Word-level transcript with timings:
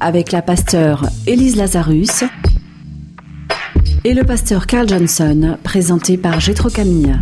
avec 0.00 0.32
la 0.32 0.42
pasteure 0.42 1.06
Élise 1.26 1.56
Lazarus 1.56 2.24
et 4.04 4.14
le 4.14 4.24
pasteur 4.24 4.66
Carl 4.66 4.88
Johnson, 4.88 5.58
présenté 5.62 6.16
par 6.16 6.40
Gétro 6.40 6.68
Camille. 6.68 7.14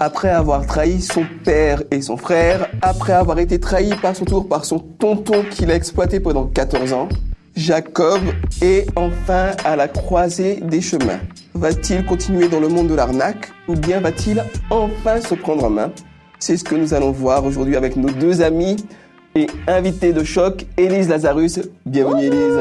Après 0.00 0.28
avoir 0.28 0.66
trahi 0.66 1.00
son 1.00 1.24
père 1.44 1.82
et 1.90 2.00
son 2.00 2.16
frère, 2.16 2.68
après 2.82 3.12
avoir 3.12 3.38
été 3.38 3.58
trahi 3.58 3.90
par 4.00 4.14
son 4.14 4.24
tour 4.24 4.48
par 4.48 4.64
son 4.64 4.78
tonton 4.78 5.44
qu'il 5.50 5.70
a 5.70 5.74
exploité 5.74 6.20
pendant 6.20 6.46
14 6.46 6.92
ans, 6.92 7.08
Jacob 7.56 8.20
est 8.62 8.86
enfin 8.96 9.50
à 9.64 9.76
la 9.76 9.88
croisée 9.88 10.60
des 10.62 10.80
chemins. 10.80 11.20
Va-t-il 11.54 12.04
continuer 12.04 12.48
dans 12.48 12.60
le 12.60 12.68
monde 12.68 12.88
de 12.88 12.94
l'arnaque 12.94 13.50
ou 13.66 13.74
bien 13.74 14.00
va-t-il 14.00 14.44
enfin 14.70 15.20
se 15.20 15.34
prendre 15.34 15.64
en 15.64 15.70
main? 15.70 15.90
C'est 16.38 16.56
ce 16.56 16.62
que 16.62 16.76
nous 16.76 16.94
allons 16.94 17.10
voir 17.10 17.44
aujourd'hui 17.44 17.74
avec 17.74 17.96
nos 17.96 18.10
deux 18.10 18.42
amis 18.42 18.76
et 19.34 19.46
invités 19.66 20.12
de 20.12 20.24
choc, 20.24 20.66
Élise 20.76 21.08
Lazarus. 21.08 21.60
Bienvenue 21.86 22.24
Élise. 22.24 22.58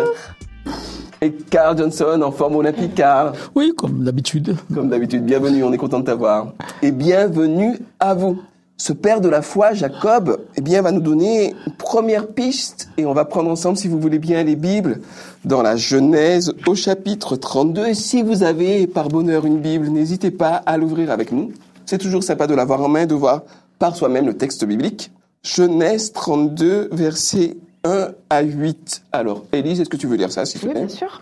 Et 1.21 1.31
Carl 1.31 1.77
Johnson 1.77 2.21
en 2.21 2.31
forme 2.31 2.57
olympique, 2.57 2.95
Carl. 2.95 3.33
Oui, 3.55 3.73
comme 3.75 4.03
d'habitude. 4.03 4.55
Comme 4.73 4.89
d'habitude, 4.89 5.23
bienvenue, 5.25 5.63
on 5.63 5.73
est 5.73 5.77
content 5.77 5.99
de 5.99 6.05
t'avoir. 6.05 6.53
Et 6.81 6.91
bienvenue 6.91 7.79
à 7.99 8.13
vous. 8.13 8.39
Ce 8.79 8.93
père 8.93 9.21
de 9.21 9.27
la 9.27 9.41
foi, 9.41 9.73
Jacob, 9.73 10.39
eh 10.55 10.61
bien, 10.61 10.83
va 10.83 10.91
nous 10.91 11.01
donner 11.01 11.55
une 11.65 11.73
première 11.73 12.27
piste 12.27 12.89
et 12.97 13.07
on 13.07 13.13
va 13.13 13.25
prendre 13.25 13.49
ensemble, 13.49 13.75
si 13.75 13.87
vous 13.87 13.99
voulez 13.99 14.19
bien, 14.19 14.43
les 14.43 14.55
Bibles 14.55 14.99
dans 15.45 15.63
la 15.63 15.75
Genèse 15.75 16.53
au 16.67 16.75
chapitre 16.75 17.35
32. 17.35 17.87
Et 17.87 17.93
si 17.95 18.21
vous 18.21 18.43
avez 18.43 18.85
par 18.85 19.07
bonheur 19.07 19.47
une 19.47 19.57
Bible, 19.57 19.87
n'hésitez 19.87 20.29
pas 20.29 20.61
à 20.67 20.77
l'ouvrir 20.77 21.09
avec 21.09 21.31
nous. 21.31 21.51
C'est 21.87 21.97
toujours 21.97 22.23
sympa 22.23 22.45
de 22.45 22.53
l'avoir 22.53 22.83
en 22.83 22.89
main, 22.89 23.07
de 23.07 23.15
voir 23.15 23.41
par 23.79 23.95
soi-même 23.95 24.27
le 24.27 24.37
texte 24.37 24.63
biblique. 24.63 25.09
Genèse 25.47 26.11
32, 26.11 26.89
versets 26.91 27.55
1 27.85 28.09
à 28.29 28.41
8. 28.41 29.03
Alors, 29.13 29.45
Élise, 29.53 29.79
est-ce 29.79 29.89
que 29.89 29.95
tu 29.95 30.05
veux 30.05 30.17
lire 30.17 30.29
ça, 30.29 30.45
s'il 30.45 30.59
te 30.59 30.65
Oui, 30.65 30.73
plaît 30.73 30.85
bien 30.85 30.93
sûr. 30.93 31.21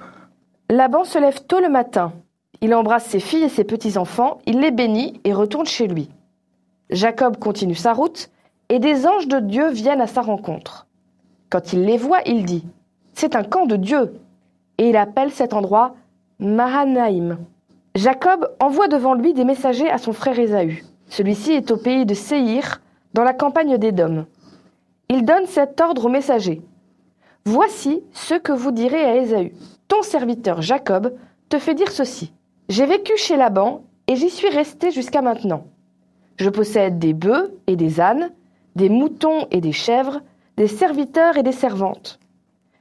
Laban 0.72 1.04
se 1.04 1.20
lève 1.20 1.44
tôt 1.44 1.60
le 1.60 1.70
matin. 1.70 2.12
Il 2.62 2.74
embrasse 2.74 3.06
ses 3.06 3.20
filles 3.20 3.44
et 3.44 3.50
ses 3.50 3.64
petits-enfants, 3.64 4.40
il 4.48 4.62
les 4.62 4.72
bénit 4.72 5.22
et 5.26 5.34
retourne 5.34 5.68
chez 5.68 5.86
lui. 5.86 6.10
Jacob 6.90 7.38
continue 7.38 7.76
sa 7.76 7.94
route, 7.94 8.32
et 8.70 8.80
des 8.80 9.06
anges 9.06 9.28
de 9.28 9.40
Dieu 9.40 9.70
viennent 9.70 10.02
à 10.02 10.08
sa 10.08 10.22
rencontre. 10.22 10.88
Quand 11.52 11.72
il 11.72 11.84
les 11.86 11.98
voit, 11.98 12.22
il 12.26 12.46
dit 12.46 12.66
C'est 13.14 13.36
un 13.36 13.44
camp 13.44 13.68
de 13.68 13.76
Dieu. 13.76 14.16
Et 14.80 14.90
il 14.90 14.98
appelle 14.98 15.32
cet 15.32 15.54
endroit 15.54 15.96
Mahanaïm. 16.40 17.38
Jacob 17.94 18.50
envoie 18.60 18.88
devant 18.88 19.14
lui 19.14 19.36
des 19.36 19.46
messagers 19.46 19.90
à 19.92 20.00
son 20.00 20.14
frère 20.14 20.40
Ésaü. 20.40 20.84
Celui-ci 21.10 21.52
est 21.52 21.70
au 21.70 21.78
pays 21.78 22.08
de 22.08 22.16
Séhir, 22.16 22.82
dans 23.16 23.24
la 23.24 23.34
campagne 23.34 23.78
d'Édom. 23.78 24.26
Il 25.08 25.24
donne 25.24 25.46
cet 25.46 25.80
ordre 25.80 26.06
aux 26.06 26.10
messagers 26.10 26.62
Voici 27.46 28.04
ce 28.12 28.34
que 28.36 28.52
vous 28.52 28.72
direz 28.72 29.06
à 29.06 29.16
Ésaü. 29.16 29.54
Ton 29.88 30.02
serviteur 30.02 30.62
Jacob 30.62 31.16
te 31.48 31.58
fait 31.58 31.76
dire 31.76 31.92
ceci. 31.92 32.34
J'ai 32.68 32.86
vécu 32.86 33.14
chez 33.16 33.38
Laban 33.38 33.84
et 34.08 34.18
j'y 34.18 34.30
suis 34.30 34.50
resté 34.50 34.92
jusqu'à 34.92 35.22
maintenant. 35.22 35.64
Je 36.36 36.50
possède 36.50 37.00
des 37.00 37.14
bœufs 37.14 37.58
et 37.68 37.78
des 37.78 38.02
ânes, 38.02 38.32
des 38.76 38.90
moutons 38.90 39.48
et 39.50 39.62
des 39.62 39.72
chèvres, 39.72 40.20
des 40.58 40.68
serviteurs 40.68 41.38
et 41.38 41.44
des 41.44 41.54
servantes. 41.54 42.20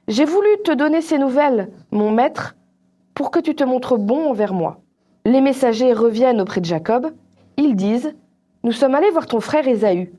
J'ai 0.09 0.25
voulu 0.25 0.49
te 0.65 0.73
donner 0.73 0.99
ces 0.99 1.17
nouvelles, 1.17 1.69
mon 1.91 2.11
maître, 2.11 2.57
pour 3.13 3.31
que 3.31 3.39
tu 3.39 3.55
te 3.55 3.63
montres 3.63 3.97
bon 3.97 4.31
envers 4.31 4.53
moi. 4.53 4.81
Les 5.23 5.39
messagers 5.39 5.93
reviennent 5.93 6.41
auprès 6.41 6.59
de 6.59 6.65
Jacob. 6.65 7.13
Ils 7.55 7.77
disent 7.77 8.13
Nous 8.65 8.73
sommes 8.73 8.95
allés 8.95 9.11
voir 9.11 9.27
ton 9.27 9.39
frère 9.39 9.65
Ésaü. 9.65 10.11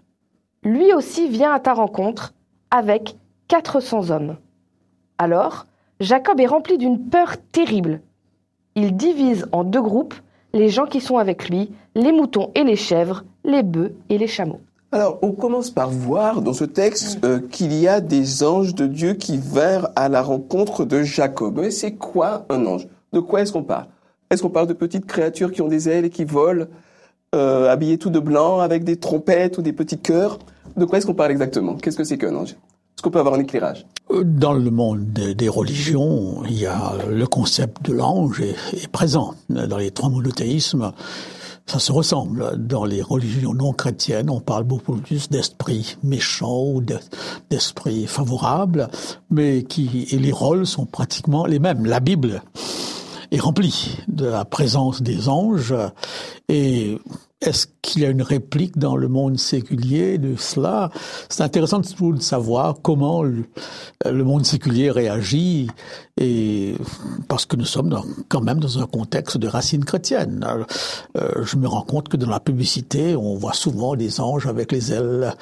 Lui 0.66 0.92
aussi 0.92 1.28
vient 1.28 1.52
à 1.52 1.60
ta 1.60 1.74
rencontre 1.74 2.34
avec 2.72 3.16
400 3.46 4.10
hommes. 4.10 4.36
Alors, 5.16 5.66
Jacob 6.00 6.40
est 6.40 6.46
rempli 6.46 6.76
d'une 6.76 7.08
peur 7.08 7.36
terrible. 7.52 8.00
Il 8.74 8.96
divise 8.96 9.46
en 9.52 9.62
deux 9.62 9.80
groupes 9.80 10.14
les 10.52 10.68
gens 10.68 10.86
qui 10.86 11.00
sont 11.00 11.18
avec 11.18 11.48
lui, 11.48 11.70
les 11.94 12.10
moutons 12.10 12.50
et 12.56 12.64
les 12.64 12.74
chèvres, 12.74 13.22
les 13.44 13.62
bœufs 13.62 13.94
et 14.08 14.18
les 14.18 14.26
chameaux. 14.26 14.58
Alors, 14.90 15.20
on 15.22 15.30
commence 15.30 15.70
par 15.70 15.88
voir 15.88 16.42
dans 16.42 16.52
ce 16.52 16.64
texte 16.64 17.24
euh, 17.24 17.38
qu'il 17.38 17.72
y 17.72 17.86
a 17.86 18.00
des 18.00 18.42
anges 18.42 18.74
de 18.74 18.88
Dieu 18.88 19.14
qui 19.14 19.38
vinrent 19.38 19.90
à 19.94 20.08
la 20.08 20.20
rencontre 20.20 20.84
de 20.84 21.04
Jacob. 21.04 21.60
Mais 21.60 21.70
c'est 21.70 21.94
quoi 21.94 22.44
un 22.48 22.66
ange? 22.66 22.88
De 23.12 23.20
quoi 23.20 23.42
est-ce 23.42 23.52
qu'on 23.52 23.62
parle? 23.62 23.86
Est-ce 24.30 24.42
qu'on 24.42 24.50
parle 24.50 24.66
de 24.66 24.72
petites 24.72 25.06
créatures 25.06 25.52
qui 25.52 25.62
ont 25.62 25.68
des 25.68 25.88
ailes 25.88 26.06
et 26.06 26.10
qui 26.10 26.24
volent, 26.24 26.66
euh, 27.36 27.70
habillées 27.70 27.98
tout 27.98 28.10
de 28.10 28.18
blanc, 28.18 28.60
avec 28.60 28.84
des 28.84 28.96
trompettes 28.96 29.58
ou 29.58 29.62
des 29.62 29.72
petits 29.72 29.98
cœurs 29.98 30.38
De 30.76 30.84
quoi 30.84 30.98
est-ce 30.98 31.06
qu'on 31.06 31.14
parle 31.14 31.30
exactement? 31.30 31.74
Qu'est-ce 31.74 31.96
que 31.96 32.04
c'est 32.04 32.18
qu'un 32.18 32.34
ange? 32.34 32.50
Est-ce 32.50 33.02
qu'on 33.02 33.10
peut 33.10 33.18
avoir 33.18 33.34
un 33.34 33.40
éclairage? 33.40 33.86
Dans 34.24 34.54
le 34.54 34.70
monde 34.70 35.12
des, 35.12 35.48
religions, 35.48 36.42
il 36.44 36.58
y 36.58 36.66
a 36.66 36.94
le 37.10 37.26
concept 37.26 37.84
de 37.84 37.92
l'ange 37.92 38.40
est, 38.40 38.88
présent. 38.88 39.34
Dans 39.50 39.76
les 39.76 39.90
trois 39.90 40.08
monothéismes, 40.08 40.92
ça 41.66 41.78
se 41.78 41.92
ressemble. 41.92 42.56
Dans 42.56 42.84
les 42.84 43.02
religions 43.02 43.52
non 43.52 43.72
chrétiennes, 43.72 44.30
on 44.30 44.40
parle 44.40 44.64
beaucoup 44.64 44.94
plus 44.96 45.28
d'esprit 45.28 45.98
méchant 46.02 46.62
ou 46.64 46.80
de- 46.80 46.98
d'esprit 47.50 48.06
favorable, 48.06 48.88
mais 49.28 49.64
qui 49.64 50.06
et 50.10 50.18
les 50.18 50.32
rôles 50.32 50.66
sont 50.66 50.86
pratiquement 50.86 51.44
les 51.44 51.58
mêmes. 51.58 51.84
La 51.84 52.00
Bible 52.00 52.42
est 53.30 53.40
remplie 53.40 53.98
de 54.08 54.24
la 54.24 54.44
présence 54.44 55.02
des 55.02 55.28
anges 55.28 55.74
et 56.48 56.98
est-ce 57.42 57.66
qu'il 57.82 58.02
y 58.02 58.06
a 58.06 58.08
une 58.10 58.22
réplique 58.22 58.78
dans 58.78 58.96
le 58.96 59.08
monde 59.08 59.38
séculier 59.38 60.16
de 60.18 60.36
cela? 60.36 60.90
C'est 61.28 61.42
intéressant 61.42 61.80
de 61.80 62.20
savoir 62.20 62.76
comment 62.82 63.22
le, 63.22 63.44
le 64.10 64.24
monde 64.24 64.46
séculier 64.46 64.90
réagit 64.90 65.68
et 66.18 66.74
parce 67.28 67.44
que 67.44 67.56
nous 67.56 67.66
sommes 67.66 67.90
dans- 67.90 68.04
quand 68.30 68.40
même 68.40 68.58
dans 68.58 68.78
un 68.78 68.86
contexte 68.86 69.36
de 69.36 69.48
racines 69.48 69.84
chrétiennes. 69.84 70.42
Alors, 70.48 70.66
euh, 71.18 71.44
je 71.44 71.56
me 71.56 71.68
rends 71.68 71.82
compte 71.82 72.08
que 72.08 72.16
dans 72.16 72.30
la 72.30 72.40
publicité, 72.40 73.14
on 73.14 73.34
voit 73.36 73.52
souvent 73.52 73.96
des 73.96 74.18
anges 74.18 74.46
avec 74.46 74.72
les 74.72 74.92
ailes 74.94 75.34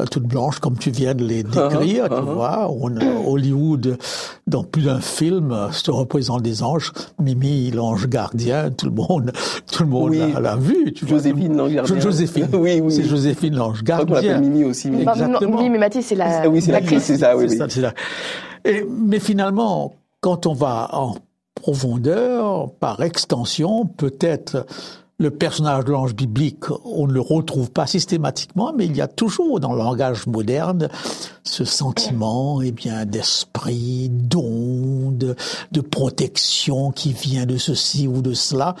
euh, 0.00 0.04
toutes 0.10 0.22
blanches, 0.24 0.58
comme 0.58 0.78
tu 0.78 0.90
viens 0.90 1.14
de 1.14 1.22
les 1.24 1.42
décrire. 1.42 2.08
tu 2.08 2.22
vois, 2.22 2.70
on, 2.72 2.96
Hollywood, 3.26 3.98
dans 4.46 4.64
plus 4.64 4.82
d'un 4.84 5.00
film, 5.02 5.54
se 5.70 5.90
représente 5.90 6.40
des 6.40 6.62
anges. 6.62 6.92
Mimi, 7.20 7.70
l'ange 7.70 8.08
gardien, 8.08 8.70
tout 8.70 8.86
le 8.86 8.92
monde, 8.92 9.32
tout 9.70 9.82
le 9.82 9.88
monde 9.90 10.10
Oui. 10.12 10.32
l'a 10.40 10.56
vu. 10.56 10.94
Tu 10.94 11.04
vois. 11.04 11.18
Joséphine, 11.42 11.56
l'ange 11.56 11.72
gardien. 11.74 11.94
Jo- 11.96 12.00
Joséphine. 12.00 12.48
Oui, 12.52 12.80
oui. 12.80 12.92
C'est 12.92 13.02
Joséphine, 13.04 13.54
l'ange 13.56 13.78
Je 13.78 13.84
crois 13.84 14.04
qu'on 14.04 14.12
l'appelle 14.14 14.30
gardien. 14.30 14.48
Mimi 14.50 14.64
aussi. 14.64 14.90
mais- 14.90 15.02
Exactement. 15.02 15.58
oui, 15.58 15.70
mais 15.70 15.78
Mathis, 15.78 16.06
c'est 16.06 16.14
la. 16.14 16.42
Ah 16.42 16.48
oui, 16.48 16.60
c'est 16.60 16.72
ça, 16.72 17.36
oui. 17.36 17.44
C'est 17.46 17.52
oui. 17.52 17.56
ça, 17.58 17.66
c'est 17.68 17.80
ça. 17.80 17.92
Et, 18.64 18.84
mais 18.88 19.18
finalement, 19.18 19.94
quand 20.20 20.46
on 20.46 20.52
va 20.54 20.88
en 20.92 21.16
profondeur, 21.54 22.70
par 22.80 23.02
extension, 23.02 23.86
peut-être 23.86 24.66
le 25.22 25.30
personnage 25.30 25.84
de 25.84 25.92
l'ange 25.92 26.14
biblique, 26.14 26.70
on 26.84 27.06
ne 27.06 27.12
le 27.12 27.20
retrouve 27.20 27.70
pas 27.70 27.86
systématiquement, 27.86 28.72
mais 28.76 28.86
il 28.86 28.96
y 28.96 29.00
a 29.00 29.06
toujours 29.06 29.60
dans 29.60 29.72
le 29.72 29.78
langage 29.78 30.26
moderne 30.26 30.88
ce 31.44 31.64
sentiment, 31.64 32.60
eh 32.60 32.72
bien, 32.72 33.04
d'esprit, 33.04 34.08
d'onde, 34.10 35.36
de 35.70 35.80
protection 35.80 36.90
qui 36.90 37.12
vient 37.12 37.46
de 37.46 37.56
ceci 37.56 38.08
ou 38.08 38.20
de 38.20 38.34
cela. 38.34 38.74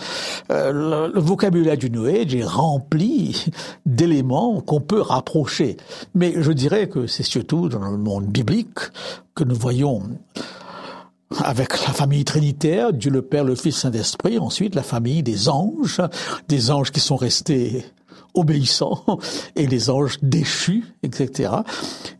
Euh, 0.50 0.72
le, 0.72 1.12
le 1.14 1.20
vocabulaire 1.20 1.76
du 1.76 1.90
New 1.90 2.06
Age 2.06 2.34
est 2.34 2.44
rempli 2.44 3.46
d'éléments 3.86 4.60
qu'on 4.60 4.80
peut 4.80 5.00
rapprocher. 5.00 5.76
Mais 6.14 6.34
je 6.36 6.52
dirais 6.52 6.88
que 6.88 7.06
c'est 7.06 7.22
surtout 7.22 7.68
dans 7.68 7.90
le 7.90 7.98
monde 7.98 8.26
biblique 8.26 8.80
que 9.34 9.44
nous 9.44 9.56
voyons 9.56 10.02
avec 11.44 11.72
la 11.86 11.92
famille 11.92 12.24
trinitaire, 12.24 12.92
Dieu 12.92 13.10
le 13.10 13.22
Père, 13.22 13.44
le 13.44 13.54
Fils, 13.54 13.76
Saint-Esprit, 13.76 14.38
ensuite 14.38 14.74
la 14.74 14.82
famille 14.82 15.22
des 15.22 15.48
anges, 15.48 16.00
des 16.48 16.70
anges 16.70 16.90
qui 16.90 17.00
sont 17.00 17.16
restés 17.16 17.84
obéissants 18.34 19.04
et 19.56 19.66
les 19.66 19.90
anges 19.90 20.18
déchus, 20.22 20.84
etc. 21.02 21.50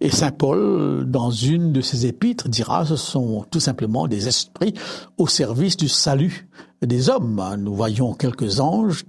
Et 0.01 0.11
Saint 0.11 0.31
Paul, 0.31 1.05
dans 1.07 1.31
une 1.31 1.73
de 1.73 1.81
ses 1.81 2.07
épîtres, 2.07 2.49
dira 2.49 2.85
ce 2.85 2.97
sont 2.97 3.45
tout 3.51 3.61
simplement 3.61 4.07
des 4.09 4.29
esprits 4.29 4.75
au 5.19 5.27
service 5.27 5.77
du 5.77 5.89
salut 5.89 6.49
des 6.83 7.09
hommes. 7.09 7.43
Nous 7.59 7.75
voyons 7.75 8.13
quelques 8.15 8.61
anges 8.61 9.05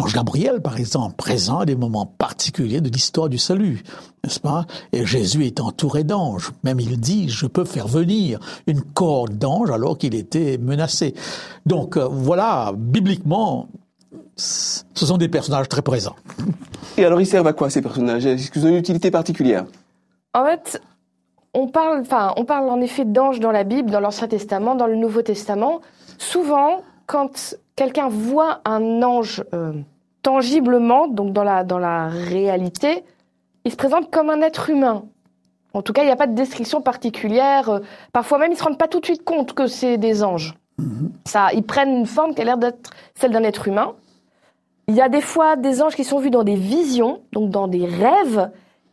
L'ange 0.00 0.14
Gabriel, 0.14 0.60
par 0.60 0.78
exemple, 0.78 1.14
présent 1.16 1.60
à 1.60 1.64
des 1.64 1.76
moments 1.76 2.06
particuliers 2.06 2.80
de 2.80 2.88
l'histoire 2.88 3.28
du 3.28 3.38
salut, 3.38 3.82
n'est-ce 4.24 4.40
pas? 4.40 4.66
Et 4.92 5.06
Jésus 5.06 5.46
est 5.46 5.60
entouré 5.60 6.02
d'anges. 6.02 6.52
Même 6.64 6.80
il 6.80 6.98
dit, 6.98 7.28
je 7.28 7.46
peux 7.46 7.64
faire 7.64 7.86
venir 7.86 8.40
une 8.66 8.80
corde 8.80 9.38
d'anges 9.38 9.70
alors 9.70 9.98
qu'il 9.98 10.14
était 10.14 10.58
menacé. 10.58 11.14
Donc 11.66 11.96
euh, 11.96 12.08
voilà, 12.10 12.72
bibliquement, 12.76 13.68
ce 14.36 14.82
sont 14.94 15.18
des 15.18 15.28
personnages 15.28 15.68
très 15.68 15.82
présents. 15.82 16.16
Et 16.96 17.04
alors 17.04 17.20
ils 17.20 17.26
servent 17.26 17.46
à 17.46 17.52
quoi 17.52 17.70
ces 17.70 17.82
personnages? 17.82 18.26
Est-ce 18.26 18.50
qu'ils 18.50 18.64
ont 18.66 18.70
une 18.70 18.76
utilité 18.76 19.10
particulière? 19.10 19.66
En 20.34 20.44
fait, 20.44 20.80
on 21.54 21.68
parle, 21.68 22.00
enfin, 22.00 22.32
on 22.36 22.44
parle 22.44 22.68
en 22.70 22.80
effet 22.80 23.04
d'anges 23.04 23.38
dans 23.38 23.52
la 23.52 23.64
Bible, 23.64 23.90
dans 23.90 24.00
l'Ancien 24.00 24.26
Testament, 24.26 24.74
dans 24.74 24.86
le 24.86 24.96
Nouveau 24.96 25.22
Testament. 25.22 25.80
Souvent, 26.18 26.82
quand 27.06 27.56
quelqu'un 27.76 28.08
voit 28.08 28.60
un 28.64 29.02
ange 29.02 29.44
euh, 29.54 29.72
tangiblement, 30.22 31.08
donc 31.08 31.32
dans 31.32 31.44
la, 31.44 31.64
dans 31.64 31.78
la 31.78 32.08
réalité, 32.08 33.04
il 33.64 33.70
se 33.70 33.76
présente 33.76 34.10
comme 34.10 34.30
un 34.30 34.40
être 34.40 34.70
humain. 34.70 35.04
En 35.74 35.82
tout 35.82 35.92
cas, 35.92 36.02
il 36.02 36.06
n'y 36.06 36.12
a 36.12 36.16
pas 36.16 36.26
de 36.26 36.34
description 36.34 36.82
particulière. 36.82 37.68
Euh, 37.68 37.80
parfois 38.12 38.38
même, 38.38 38.52
ils 38.52 38.58
se 38.58 38.64
rendent 38.64 38.78
pas 38.78 38.88
tout 38.88 39.00
de 39.00 39.04
suite 39.04 39.24
compte 39.24 39.52
que 39.54 39.66
c'est 39.66 39.96
des 39.98 40.22
anges. 40.22 40.54
Ça, 41.24 41.52
ils 41.52 41.62
prennent 41.62 41.96
une 41.96 42.06
forme 42.06 42.34
qui 42.34 42.42
a 42.42 42.44
l'air 42.44 42.58
d'être 42.58 42.90
celle 43.14 43.30
d'un 43.30 43.44
être 43.44 43.68
humain. 43.68 43.94
Il 44.88 44.96
y 44.96 45.00
a 45.00 45.08
des 45.08 45.20
fois 45.20 45.56
des 45.56 45.80
anges 45.80 45.94
qui 45.94 46.02
sont 46.02 46.18
vus 46.18 46.30
dans 46.30 46.42
des 46.42 46.56
visions, 46.56 47.20
donc 47.32 47.50
dans 47.50 47.68
des 47.68 47.86
rêves. 47.86 48.50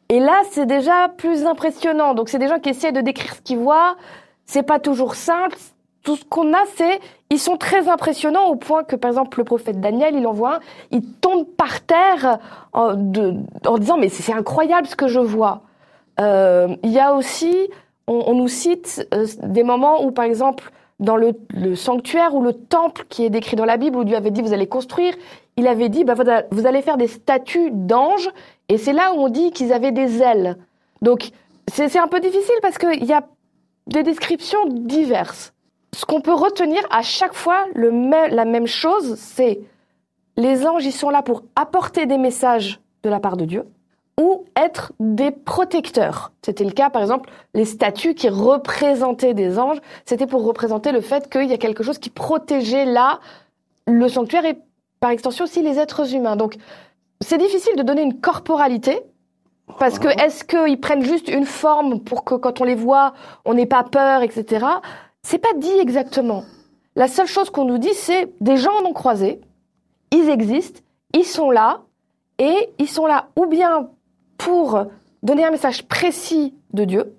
Et 0.09 0.19
là, 0.19 0.41
c'est 0.51 0.65
déjà 0.65 1.09
plus 1.09 1.45
impressionnant. 1.45 2.13
Donc, 2.13 2.29
c'est 2.29 2.37
des 2.37 2.47
gens 2.47 2.59
qui 2.59 2.69
essaient 2.69 2.91
de 2.91 3.01
décrire 3.01 3.33
ce 3.33 3.41
qu'ils 3.41 3.57
voient. 3.57 3.95
C'est 4.45 4.63
pas 4.63 4.79
toujours 4.79 5.15
simple. 5.15 5.57
Tout 6.09 6.15
ce 6.15 6.25
qu'on 6.25 6.55
a, 6.55 6.65
c'est 6.75 6.99
ils 7.29 7.37
sont 7.37 7.55
très 7.55 7.87
impressionnants 7.87 8.47
au 8.47 8.55
point 8.55 8.83
que, 8.83 8.95
par 8.95 9.11
exemple, 9.11 9.37
le 9.37 9.43
prophète 9.43 9.79
Daniel, 9.79 10.15
il 10.15 10.25
en 10.25 10.33
voit 10.33 10.55
un, 10.55 10.59
il 10.89 11.03
tombe 11.03 11.45
par 11.45 11.81
terre 11.81 12.39
en, 12.73 12.95
disant 12.95 13.99
mais 13.99 14.09
c'est 14.09 14.33
incroyable 14.33 14.87
ce 14.87 14.95
que 14.95 15.07
je 15.07 15.19
vois. 15.19 15.61
Euh, 16.19 16.75
il 16.81 16.89
y 16.89 16.97
a 16.97 17.13
aussi, 17.13 17.69
on, 18.07 18.33
nous 18.33 18.47
cite 18.47 19.07
euh, 19.13 19.27
des 19.43 19.61
moments 19.61 20.03
où, 20.03 20.09
par 20.09 20.25
exemple, 20.25 20.71
dans 20.99 21.15
le, 21.15 21.33
le, 21.51 21.75
sanctuaire 21.75 22.33
ou 22.33 22.41
le 22.41 22.53
temple 22.53 23.05
qui 23.07 23.23
est 23.23 23.29
décrit 23.29 23.55
dans 23.55 23.65
la 23.65 23.77
Bible, 23.77 23.95
où 23.95 24.03
Dieu 24.03 24.17
avait 24.17 24.31
dit 24.31 24.41
vous 24.41 24.53
allez 24.53 24.65
construire, 24.65 25.13
il 25.57 25.67
avait 25.67 25.89
dit 25.89 26.05
bah, 26.05 26.15
vous 26.49 26.65
allez 26.65 26.81
faire 26.81 26.97
des 26.97 27.07
statues 27.07 27.69
d'anges, 27.69 28.31
et 28.67 28.79
c'est 28.79 28.93
là 28.93 29.13
où 29.13 29.19
on 29.19 29.29
dit 29.29 29.51
qu'ils 29.51 29.73
avaient 29.73 29.91
des 29.91 30.23
ailes. 30.23 30.57
Donc 31.03 31.29
c'est 31.67 31.99
un 31.99 32.07
peu 32.07 32.19
difficile 32.19 32.55
parce 32.63 32.79
qu'il 32.79 33.05
y 33.05 33.13
a 33.13 33.27
des 33.85 34.01
descriptions 34.01 34.65
diverses. 34.65 35.53
Ce 35.93 36.05
qu'on 36.05 36.21
peut 36.21 36.33
retenir 36.33 36.81
à 36.91 37.01
chaque 37.01 37.33
fois, 37.33 37.65
le 37.73 37.91
même, 37.91 38.33
la 38.33 38.45
même 38.45 38.67
chose, 38.67 39.15
c'est 39.15 39.61
les 40.37 40.65
anges, 40.65 40.85
ils 40.85 40.91
sont 40.91 41.09
là 41.09 41.21
pour 41.21 41.43
apporter 41.55 42.05
des 42.05 42.17
messages 42.17 42.79
de 43.03 43.09
la 43.09 43.19
part 43.19 43.37
de 43.37 43.45
Dieu 43.45 43.65
ou 44.19 44.45
être 44.55 44.91
des 44.99 45.31
protecteurs. 45.31 46.31
C'était 46.43 46.65
le 46.65 46.71
cas, 46.71 46.89
par 46.89 47.01
exemple, 47.01 47.29
les 47.53 47.65
statues 47.65 48.15
qui 48.15 48.27
représentaient 48.27 49.33
des 49.33 49.57
anges, 49.57 49.79
c'était 50.05 50.27
pour 50.27 50.43
représenter 50.43 50.91
le 50.91 51.01
fait 51.01 51.29
qu'il 51.29 51.45
y 51.45 51.53
a 51.53 51.57
quelque 51.57 51.83
chose 51.83 51.99
qui 51.99 52.09
protégeait 52.09 52.85
là 52.85 53.19
le 53.87 54.07
sanctuaire 54.09 54.45
et 54.45 54.57
par 54.99 55.11
extension 55.11 55.45
aussi 55.45 55.61
les 55.61 55.79
êtres 55.79 56.13
humains. 56.13 56.35
Donc, 56.35 56.55
c'est 57.21 57.37
difficile 57.37 57.75
de 57.75 57.83
donner 57.83 58.01
une 58.01 58.19
corporalité, 58.19 59.01
parce 59.77 59.99
que 59.99 60.07
est-ce 60.07 60.43
qu'ils 60.43 60.79
prennent 60.79 61.03
juste 61.03 61.29
une 61.29 61.45
forme 61.45 61.99
pour 62.01 62.23
que 62.23 62.35
quand 62.35 62.59
on 62.59 62.63
les 62.63 62.75
voit, 62.75 63.13
on 63.45 63.53
n'ait 63.53 63.65
pas 63.65 63.83
peur, 63.83 64.23
etc. 64.23 64.65
C'est 65.29 65.37
pas 65.37 65.53
dit 65.55 65.77
exactement. 65.79 66.43
La 66.95 67.07
seule 67.07 67.27
chose 67.27 67.51
qu'on 67.51 67.63
nous 67.63 67.77
dit, 67.77 67.93
c'est 67.93 68.33
des 68.41 68.57
gens 68.57 68.71
en 68.81 68.85
ont 68.87 68.93
croisé, 68.93 69.39
ils 70.11 70.27
existent, 70.27 70.79
ils 71.13 71.23
sont 71.23 71.51
là, 71.51 71.81
et 72.39 72.71
ils 72.79 72.89
sont 72.89 73.05
là 73.05 73.27
ou 73.35 73.45
bien 73.45 73.89
pour 74.39 74.85
donner 75.21 75.45
un 75.45 75.51
message 75.51 75.87
précis 75.87 76.55
de 76.73 76.83
Dieu, 76.83 77.15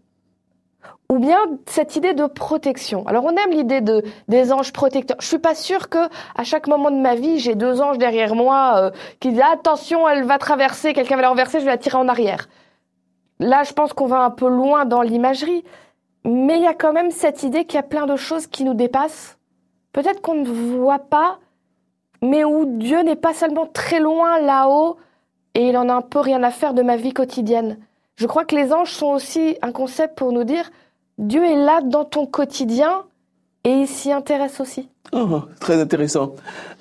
ou 1.08 1.20
bien 1.20 1.38
cette 1.66 1.94
idée 1.94 2.12
de 2.12 2.26
protection. 2.26 3.06
Alors 3.06 3.24
on 3.26 3.36
aime 3.36 3.52
l'idée 3.52 3.80
de 3.80 4.02
des 4.26 4.52
anges 4.52 4.72
protecteurs. 4.72 5.18
Je 5.20 5.28
suis 5.28 5.38
pas 5.38 5.54
sûre 5.54 5.88
que 5.88 6.08
à 6.34 6.42
chaque 6.42 6.66
moment 6.66 6.90
de 6.90 7.00
ma 7.00 7.14
vie 7.14 7.38
j'ai 7.38 7.54
deux 7.54 7.80
anges 7.80 7.98
derrière 7.98 8.34
moi 8.34 8.74
euh, 8.76 8.90
qui 9.20 9.30
disent 9.30 9.40
attention 9.52 10.08
elle 10.08 10.24
va 10.24 10.38
traverser, 10.38 10.94
quelqu'un 10.94 11.14
va 11.14 11.22
la 11.22 11.28
renverser, 11.28 11.60
je 11.60 11.64
vais 11.64 11.70
la 11.70 11.78
tirer 11.78 11.98
en 11.98 12.08
arrière. 12.08 12.48
Là 13.38 13.62
je 13.62 13.72
pense 13.72 13.92
qu'on 13.92 14.06
va 14.06 14.24
un 14.24 14.30
peu 14.30 14.48
loin 14.48 14.84
dans 14.84 15.02
l'imagerie, 15.02 15.62
mais 16.24 16.56
il 16.56 16.62
y 16.62 16.66
a 16.66 16.74
quand 16.74 16.92
même 16.92 17.10
cette 17.10 17.42
idée 17.42 17.64
qu'il 17.64 17.76
y 17.76 17.78
a 17.78 17.84
plein 17.84 18.06
de 18.06 18.16
choses 18.16 18.46
qui 18.46 18.64
nous 18.64 18.74
dépassent. 18.74 19.38
Peut-être 19.92 20.20
qu'on 20.20 20.34
ne 20.34 20.48
voit 20.48 20.98
pas, 20.98 21.38
mais 22.22 22.44
où 22.44 22.64
Dieu 22.78 23.02
n'est 23.02 23.16
pas 23.16 23.34
seulement 23.34 23.66
très 23.66 24.00
loin 24.00 24.38
là-haut 24.40 24.96
et 25.54 25.68
il 25.68 25.76
en 25.76 25.88
a 25.88 25.94
un 25.94 26.02
peu 26.02 26.20
rien 26.20 26.42
à 26.42 26.50
faire 26.50 26.74
de 26.74 26.82
ma 26.82 26.96
vie 26.96 27.12
quotidienne. 27.12 27.78
Je 28.16 28.26
crois 28.26 28.44
que 28.44 28.54
les 28.54 28.72
anges 28.72 28.92
sont 28.92 29.06
aussi 29.06 29.56
un 29.62 29.72
concept 29.72 30.16
pour 30.16 30.32
nous 30.32 30.44
dire 30.44 30.70
Dieu 31.18 31.44
est 31.44 31.56
là 31.56 31.80
dans 31.82 32.04
ton 32.04 32.26
quotidien 32.26 33.04
et 33.64 33.70
il 33.70 33.88
s'y 33.88 34.12
intéresse 34.12 34.60
aussi. 34.60 34.88
Oh, 35.12 35.42
très 35.58 35.80
intéressant. 35.80 36.34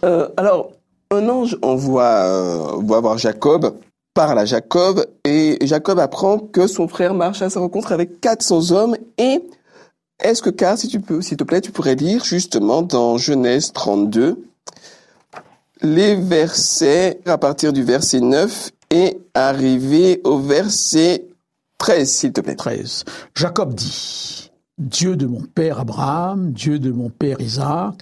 Euh, 0.04 0.30
alors, 0.38 0.72
un 1.12 1.28
ange, 1.28 1.58
on 1.62 1.76
voit, 1.76 2.04
euh, 2.04 2.78
on 2.78 2.84
voit 2.84 3.02
voir 3.02 3.18
Jacob, 3.18 3.76
parle 4.14 4.40
à 4.40 4.46
Jacob, 4.46 5.06
et 5.24 5.58
Jacob 5.62 6.00
apprend 6.00 6.40
que 6.40 6.68
son 6.68 6.88
frère 6.88 7.14
marche 7.14 7.42
à 7.42 7.50
sa 7.50 7.60
rencontre 7.60 7.92
avec 7.92 8.20
400 8.22 8.72
hommes, 8.72 8.98
et 9.18 9.42
est-ce 10.20 10.42
que, 10.42 10.50
car, 10.50 10.78
si 10.78 10.88
tu 10.88 11.00
peux, 11.00 11.22
s'il 11.22 11.38
te 11.38 11.44
plaît, 11.44 11.62
tu 11.62 11.72
pourrais 11.72 11.96
lire 11.96 12.26
justement 12.26 12.82
dans 12.82 13.18
Genèse 13.18 13.72
32, 13.72 14.44
les 15.82 16.16
versets 16.16 17.22
à 17.26 17.38
partir 17.38 17.72
du 17.72 17.84
verset 17.84 18.20
9 18.20 18.72
et 18.92 19.18
arriver 19.34 20.20
au 20.26 20.40
verset 20.40 21.26
13, 21.78 22.10
s'il 22.10 22.34
te 22.34 22.42
plaît. 22.42 22.56
13. 22.56 23.06
Jacob 23.34 23.74
dit, 23.74 24.52
Dieu 24.78 25.16
de 25.16 25.26
mon 25.26 25.42
père 25.42 25.80
Abraham, 25.80 26.52
Dieu 26.52 26.80
de 26.80 26.92
mon 26.92 27.10
père 27.10 27.40
Isaac, 27.40 27.94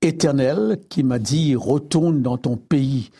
éternel, 0.00 0.78
qui 0.88 1.02
m'a 1.02 1.18
dit, 1.18 1.54
retourne 1.54 2.22
dans 2.22 2.38
ton 2.38 2.56
pays 2.56 3.10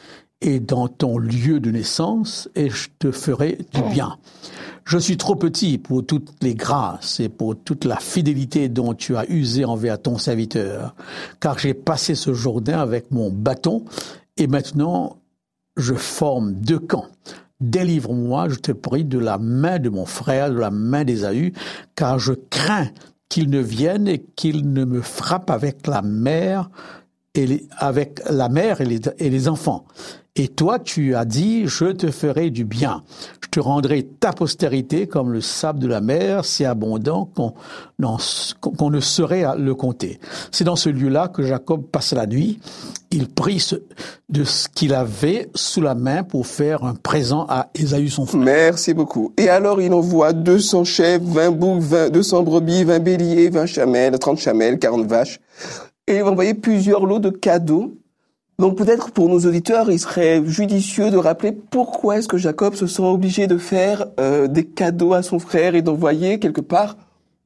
et 0.40 0.60
dans 0.60 0.88
ton 0.88 1.18
lieu 1.18 1.60
de 1.60 1.70
naissance, 1.70 2.48
et 2.54 2.70
je 2.70 2.88
te 2.98 3.10
ferai 3.10 3.58
du 3.74 3.82
bien. 3.90 4.18
Je 4.84 4.96
suis 4.96 5.16
trop 5.16 5.34
petit 5.34 5.78
pour 5.78 6.06
toutes 6.06 6.32
les 6.40 6.54
grâces 6.54 7.20
et 7.20 7.28
pour 7.28 7.56
toute 7.56 7.84
la 7.84 7.96
fidélité 7.96 8.68
dont 8.68 8.94
tu 8.94 9.16
as 9.16 9.28
usé 9.30 9.64
envers 9.64 10.00
ton 10.00 10.16
serviteur, 10.16 10.94
car 11.40 11.58
j'ai 11.58 11.74
passé 11.74 12.14
ce 12.14 12.32
Jourdain 12.32 12.78
avec 12.78 13.10
mon 13.10 13.30
bâton, 13.30 13.84
et 14.36 14.46
maintenant 14.46 15.16
je 15.76 15.94
forme 15.94 16.54
deux 16.54 16.78
camps. 16.78 17.06
Délivre-moi, 17.60 18.48
je 18.48 18.56
te 18.56 18.72
prie, 18.72 19.04
de 19.04 19.18
la 19.18 19.38
main 19.38 19.78
de 19.78 19.88
mon 19.88 20.06
frère, 20.06 20.50
de 20.50 20.58
la 20.58 20.70
main 20.70 21.04
d'Ésaü, 21.04 21.52
car 21.96 22.18
je 22.18 22.32
crains 22.32 22.88
qu'il 23.28 23.50
ne 23.50 23.58
vienne 23.60 24.06
et 24.06 24.20
qu'il 24.36 24.72
ne 24.72 24.84
me 24.84 25.00
frappe 25.00 25.50
avec 25.50 25.86
la 25.86 26.02
mère 26.02 26.70
et 27.34 27.46
les, 27.46 27.68
avec 27.76 28.20
la 28.30 28.48
mère 28.48 28.80
et 28.80 28.86
les, 28.86 29.00
et 29.18 29.28
les 29.28 29.48
enfants. 29.48 29.84
Et 30.40 30.46
toi, 30.46 30.78
tu 30.78 31.16
as 31.16 31.24
dit, 31.24 31.66
je 31.66 31.86
te 31.86 32.12
ferai 32.12 32.50
du 32.50 32.64
bien. 32.64 33.02
Je 33.42 33.48
te 33.48 33.58
rendrai 33.58 34.04
ta 34.04 34.32
postérité 34.32 35.08
comme 35.08 35.32
le 35.32 35.40
sable 35.40 35.80
de 35.80 35.88
la 35.88 36.00
mer, 36.00 36.44
si 36.44 36.64
abondant 36.64 37.28
qu'on 37.34 38.90
ne 38.90 39.00
saurait 39.00 39.44
le 39.58 39.74
compter. 39.74 40.20
C'est 40.52 40.62
dans 40.62 40.76
ce 40.76 40.90
lieu-là 40.90 41.26
que 41.26 41.42
Jacob 41.42 41.82
passe 41.90 42.12
la 42.12 42.26
nuit. 42.26 42.60
Il 43.10 43.28
prit 43.28 43.68
de 44.28 44.44
ce 44.44 44.68
qu'il 44.68 44.94
avait 44.94 45.50
sous 45.56 45.80
la 45.80 45.96
main 45.96 46.22
pour 46.22 46.46
faire 46.46 46.84
un 46.84 46.94
présent 46.94 47.44
à 47.48 47.70
Ésaü 47.74 48.08
son 48.08 48.26
frère. 48.26 48.40
Merci 48.40 48.94
beaucoup. 48.94 49.32
Et 49.38 49.48
alors 49.48 49.80
il 49.80 49.92
envoie 49.92 50.32
200 50.32 50.84
chèvres, 50.84 51.24
20 51.26 51.50
boucs, 51.50 51.80
20, 51.80 52.10
200 52.10 52.42
brebis, 52.44 52.84
20 52.84 52.98
béliers, 53.00 53.48
20 53.48 53.66
chamelles, 53.66 54.16
30 54.16 54.38
chamelles, 54.38 54.78
40 54.78 55.04
vaches. 55.06 55.40
Et 56.06 56.18
il 56.18 56.22
va 56.22 56.30
envoyer 56.30 56.54
plusieurs 56.54 57.06
lots 57.06 57.18
de 57.18 57.30
cadeaux 57.30 57.97
donc 58.58 58.76
peut-être 58.76 59.12
pour 59.12 59.28
nos 59.28 59.40
auditeurs, 59.40 59.90
il 59.90 59.98
serait 59.98 60.42
judicieux 60.44 61.10
de 61.10 61.16
rappeler 61.16 61.52
pourquoi 61.52 62.18
est-ce 62.18 62.28
que 62.28 62.38
Jacob 62.38 62.74
se 62.74 62.86
sent 62.86 63.02
obligé 63.02 63.46
de 63.46 63.58
faire 63.58 64.06
euh, 64.18 64.48
des 64.48 64.64
cadeaux 64.64 65.12
à 65.12 65.22
son 65.22 65.38
frère 65.38 65.74
et 65.74 65.82
d'envoyer 65.82 66.38
quelque 66.38 66.60
part 66.60 66.96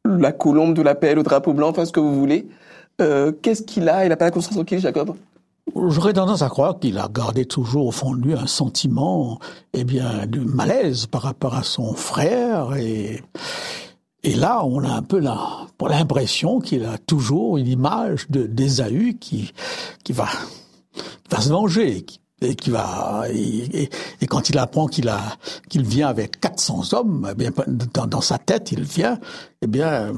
la 0.05 0.33
colombe 0.33 0.75
de 0.75 0.83
la 0.83 0.95
paix, 0.95 1.15
le 1.15 1.23
drapeau 1.23 1.53
blanc, 1.53 1.69
enfin 1.69 1.85
ce 1.85 1.93
que 1.93 2.01
vous 2.01 2.15
voulez. 2.15 2.49
Euh, 3.01 3.33
Qu'est-ce 3.43 3.63
qu'il 3.63 3.89
a? 3.89 4.05
Il 4.05 4.09
n'a 4.09 4.17
pas 4.17 4.25
la 4.25 4.31
conscience 4.31 4.55
tranquille, 4.55 4.81
Jacob? 4.81 5.15
J'aurais 5.89 6.13
tendance 6.13 6.43
à 6.43 6.49
croire 6.49 6.81
qu'il 6.81 6.99
a 6.99 7.09
gardé 7.13 7.45
toujours 7.45 7.87
au 7.87 7.93
fond 7.93 8.15
de 8.15 8.21
lui 8.21 8.35
un 8.35 8.49
sentiment, 8.49 9.39
eh 9.75 9.85
bien, 9.85 10.27
de 10.27 10.41
malaise 10.41 11.07
par 11.07 11.23
rapport 11.23 11.55
à 11.55 11.63
son 11.63 11.95
frère 11.95 12.75
et 14.25 14.35
là, 14.35 14.65
on 14.65 14.85
a 14.85 14.91
un 14.91 15.03
peu 15.03 15.21
l'impression 15.21 16.61
qu'il 16.61 16.85
a 16.85 16.99
toujours 16.99 17.57
une 17.57 17.67
image 17.67 18.27
de 18.31 18.45
d'Ésaü 18.45 19.15
qui 19.19 19.53
qui 20.05 20.13
va 20.13 20.29
va 21.31 21.41
se 21.41 21.49
venger 21.49 22.05
et 22.43 22.55
qui 22.55 22.71
va 22.71 23.25
et, 23.33 23.89
quand 24.29 24.49
il 24.49 24.59
apprend 24.59 24.87
qu'il 24.87 25.09
a 25.09 25.21
qu'il 25.69 25.85
vient 25.85 26.09
avec 26.09 26.41
400 26.41 26.93
hommes, 26.93 27.29
eh 27.31 27.35
bien 27.35 27.51
dans, 27.67 28.07
dans, 28.07 28.21
sa 28.21 28.39
tête 28.39 28.73
il 28.73 28.83
vient 28.83 29.19
eh 29.63 29.67
bien 29.67 30.13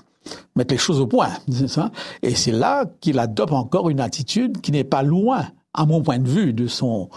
mettre 0.56 0.74
les 0.74 0.78
choses 0.78 1.00
au 1.00 1.06
point, 1.06 1.30
ça. 1.66 1.90
Et 2.22 2.34
c'est 2.34 2.52
là 2.52 2.84
qu'il 3.00 3.18
adopte 3.18 3.52
encore 3.52 3.90
une 3.90 4.00
attitude 4.00 4.60
qui 4.60 4.72
n'est 4.72 4.84
pas 4.84 5.02
loin 5.02 5.46
à 5.74 5.86
mon 5.86 6.02
point 6.02 6.18
de 6.18 6.28
vue, 6.28 6.52
de 6.52 6.66
son, 6.66 7.08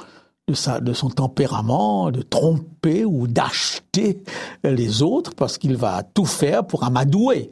de, 0.47 0.53
sa, 0.53 0.79
de 0.79 0.93
son 0.93 1.09
tempérament, 1.09 2.11
de 2.11 2.21
tromper 2.21 3.05
ou 3.05 3.27
d'acheter 3.27 4.23
les 4.63 5.01
autres 5.01 5.33
parce 5.35 5.57
qu'il 5.57 5.75
va 5.75 6.03
tout 6.03 6.25
faire 6.25 6.65
pour 6.65 6.83
amadouer. 6.83 7.51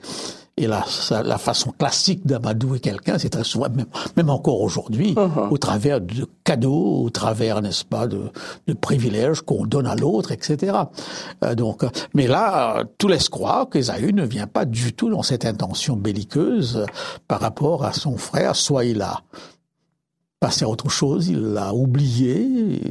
Et 0.57 0.67
la, 0.67 0.85
la 1.23 1.37
façon 1.37 1.71
classique 1.71 2.27
d'amadouer 2.27 2.81
quelqu'un, 2.81 3.17
c'est 3.17 3.29
très 3.29 3.45
souvent, 3.45 3.69
même, 3.69 3.85
même 4.17 4.29
encore 4.29 4.61
aujourd'hui, 4.61 5.13
uh-huh. 5.13 5.49
au 5.49 5.57
travers 5.57 6.01
de 6.01 6.27
cadeaux, 6.43 7.03
au 7.03 7.09
travers, 7.09 7.61
n'est-ce 7.61 7.85
pas, 7.85 8.05
de, 8.05 8.23
de 8.67 8.73
privilèges 8.73 9.41
qu'on 9.41 9.65
donne 9.65 9.87
à 9.87 9.95
l'autre, 9.95 10.31
etc. 10.33 10.73
Euh, 11.43 11.55
donc, 11.55 11.85
mais 12.13 12.27
là, 12.27 12.83
tout 12.97 13.07
laisse 13.07 13.29
croire 13.29 13.69
qu'Ésaü 13.69 14.11
ne 14.13 14.25
vient 14.25 14.47
pas 14.47 14.65
du 14.65 14.93
tout 14.93 15.09
dans 15.09 15.23
cette 15.23 15.45
intention 15.45 15.95
belliqueuse 15.95 16.85
par 17.27 17.39
rapport 17.39 17.85
à 17.85 17.93
son 17.93 18.17
frère, 18.17 18.55
soit 18.55 18.83
il 18.85 19.01
a 19.01 19.21
passé 20.41 20.65
à 20.65 20.69
autre 20.69 20.89
chose, 20.89 21.29
il 21.29 21.39
l'a 21.39 21.73
oublié. 21.73 22.81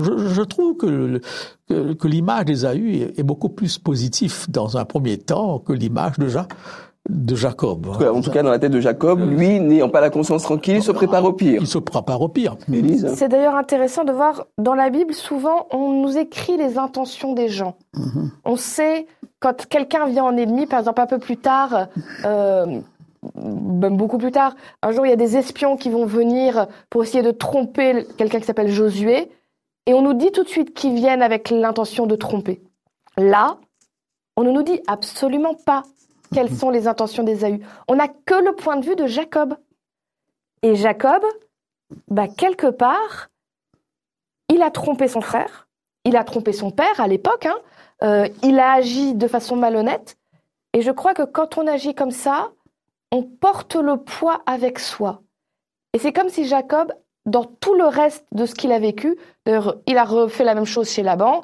Je, 0.00 0.28
je, 0.28 0.42
trouve 0.42 0.76
que, 0.76 1.20
que, 1.68 1.92
que 1.94 2.08
l'image 2.08 2.46
d'Ésaü 2.46 2.96
est, 2.96 3.18
est, 3.20 3.22
beaucoup 3.22 3.48
plus 3.48 3.78
positive 3.78 4.46
dans 4.48 4.76
un 4.76 4.84
premier 4.84 5.16
temps 5.16 5.60
que 5.60 5.72
l'image 5.72 6.18
de 6.18 6.28
Jacques 6.28 6.54
de 7.08 7.34
Jacob. 7.34 7.86
En 7.86 8.20
tout 8.20 8.30
cas, 8.30 8.42
dans 8.42 8.50
la 8.50 8.58
tête 8.58 8.72
de 8.72 8.80
Jacob, 8.80 9.20
lui, 9.20 9.60
n'ayant 9.60 9.88
pas 9.88 10.00
la 10.00 10.10
conscience 10.10 10.42
tranquille, 10.42 10.76
il 10.76 10.82
se 10.82 10.92
prépare 10.92 11.24
au 11.24 11.32
pire. 11.32 11.60
Il 11.60 11.66
se 11.66 11.78
prépare 11.78 12.20
au 12.20 12.28
pire. 12.28 12.56
C'est 13.14 13.28
d'ailleurs 13.28 13.56
intéressant 13.56 14.04
de 14.04 14.12
voir, 14.12 14.46
dans 14.58 14.74
la 14.74 14.90
Bible, 14.90 15.14
souvent, 15.14 15.66
on 15.70 16.02
nous 16.02 16.18
écrit 16.18 16.56
les 16.56 16.78
intentions 16.78 17.32
des 17.32 17.48
gens. 17.48 17.76
Mhm. 17.94 18.30
On 18.44 18.56
sait, 18.56 19.06
quand 19.40 19.66
quelqu'un 19.66 20.06
vient 20.06 20.24
en 20.24 20.36
ennemi, 20.36 20.66
par 20.66 20.80
exemple, 20.80 21.00
un 21.00 21.06
peu 21.06 21.18
plus 21.18 21.38
tard, 21.38 21.88
euh, 22.24 22.80
même 23.34 23.96
beaucoup 23.96 24.18
plus 24.18 24.32
tard, 24.32 24.54
un 24.82 24.92
jour, 24.92 25.06
il 25.06 25.10
y 25.10 25.12
a 25.12 25.16
des 25.16 25.36
espions 25.36 25.76
qui 25.76 25.90
vont 25.90 26.04
venir 26.04 26.66
pour 26.90 27.02
essayer 27.02 27.22
de 27.22 27.30
tromper 27.30 28.06
quelqu'un 28.16 28.38
qui 28.38 28.46
s'appelle 28.46 28.70
Josué, 28.70 29.30
et 29.86 29.94
on 29.94 30.02
nous 30.02 30.14
dit 30.14 30.30
tout 30.30 30.44
de 30.44 30.48
suite 30.48 30.74
qu'ils 30.74 30.94
viennent 30.94 31.22
avec 31.22 31.48
l'intention 31.48 32.06
de 32.06 32.16
tromper. 32.16 32.60
Là, 33.16 33.56
on 34.36 34.44
ne 34.44 34.52
nous 34.52 34.62
dit 34.62 34.80
absolument 34.86 35.54
pas 35.54 35.82
quelles 36.32 36.54
sont 36.54 36.70
les 36.70 36.86
intentions 36.86 37.22
d'Ésaü. 37.22 37.60
On 37.88 37.96
n'a 37.96 38.08
que 38.08 38.34
le 38.34 38.54
point 38.54 38.76
de 38.76 38.84
vue 38.84 38.96
de 38.96 39.06
Jacob. 39.06 39.56
Et 40.62 40.74
Jacob, 40.74 41.22
bah, 42.08 42.28
quelque 42.28 42.66
part, 42.68 43.30
il 44.48 44.62
a 44.62 44.70
trompé 44.70 45.08
son 45.08 45.20
frère, 45.20 45.68
il 46.04 46.16
a 46.16 46.24
trompé 46.24 46.52
son 46.52 46.70
père 46.70 47.00
à 47.00 47.06
l'époque, 47.06 47.46
hein. 47.46 47.58
euh, 48.02 48.28
il 48.42 48.58
a 48.58 48.72
agi 48.72 49.14
de 49.14 49.28
façon 49.28 49.56
malhonnête. 49.56 50.16
Et 50.72 50.82
je 50.82 50.90
crois 50.90 51.14
que 51.14 51.22
quand 51.22 51.58
on 51.58 51.66
agit 51.66 51.94
comme 51.94 52.10
ça, 52.10 52.50
on 53.12 53.22
porte 53.22 53.76
le 53.76 53.96
poids 53.96 54.42
avec 54.46 54.78
soi. 54.78 55.22
Et 55.94 55.98
c'est 55.98 56.12
comme 56.12 56.28
si 56.28 56.46
Jacob, 56.46 56.92
dans 57.24 57.44
tout 57.44 57.74
le 57.74 57.84
reste 57.84 58.26
de 58.32 58.46
ce 58.46 58.54
qu'il 58.54 58.72
a 58.72 58.78
vécu, 58.78 59.16
il 59.46 59.98
a 59.98 60.04
refait 60.04 60.44
la 60.44 60.54
même 60.54 60.66
chose 60.66 60.90
chez 60.90 61.02
Laban, 61.02 61.42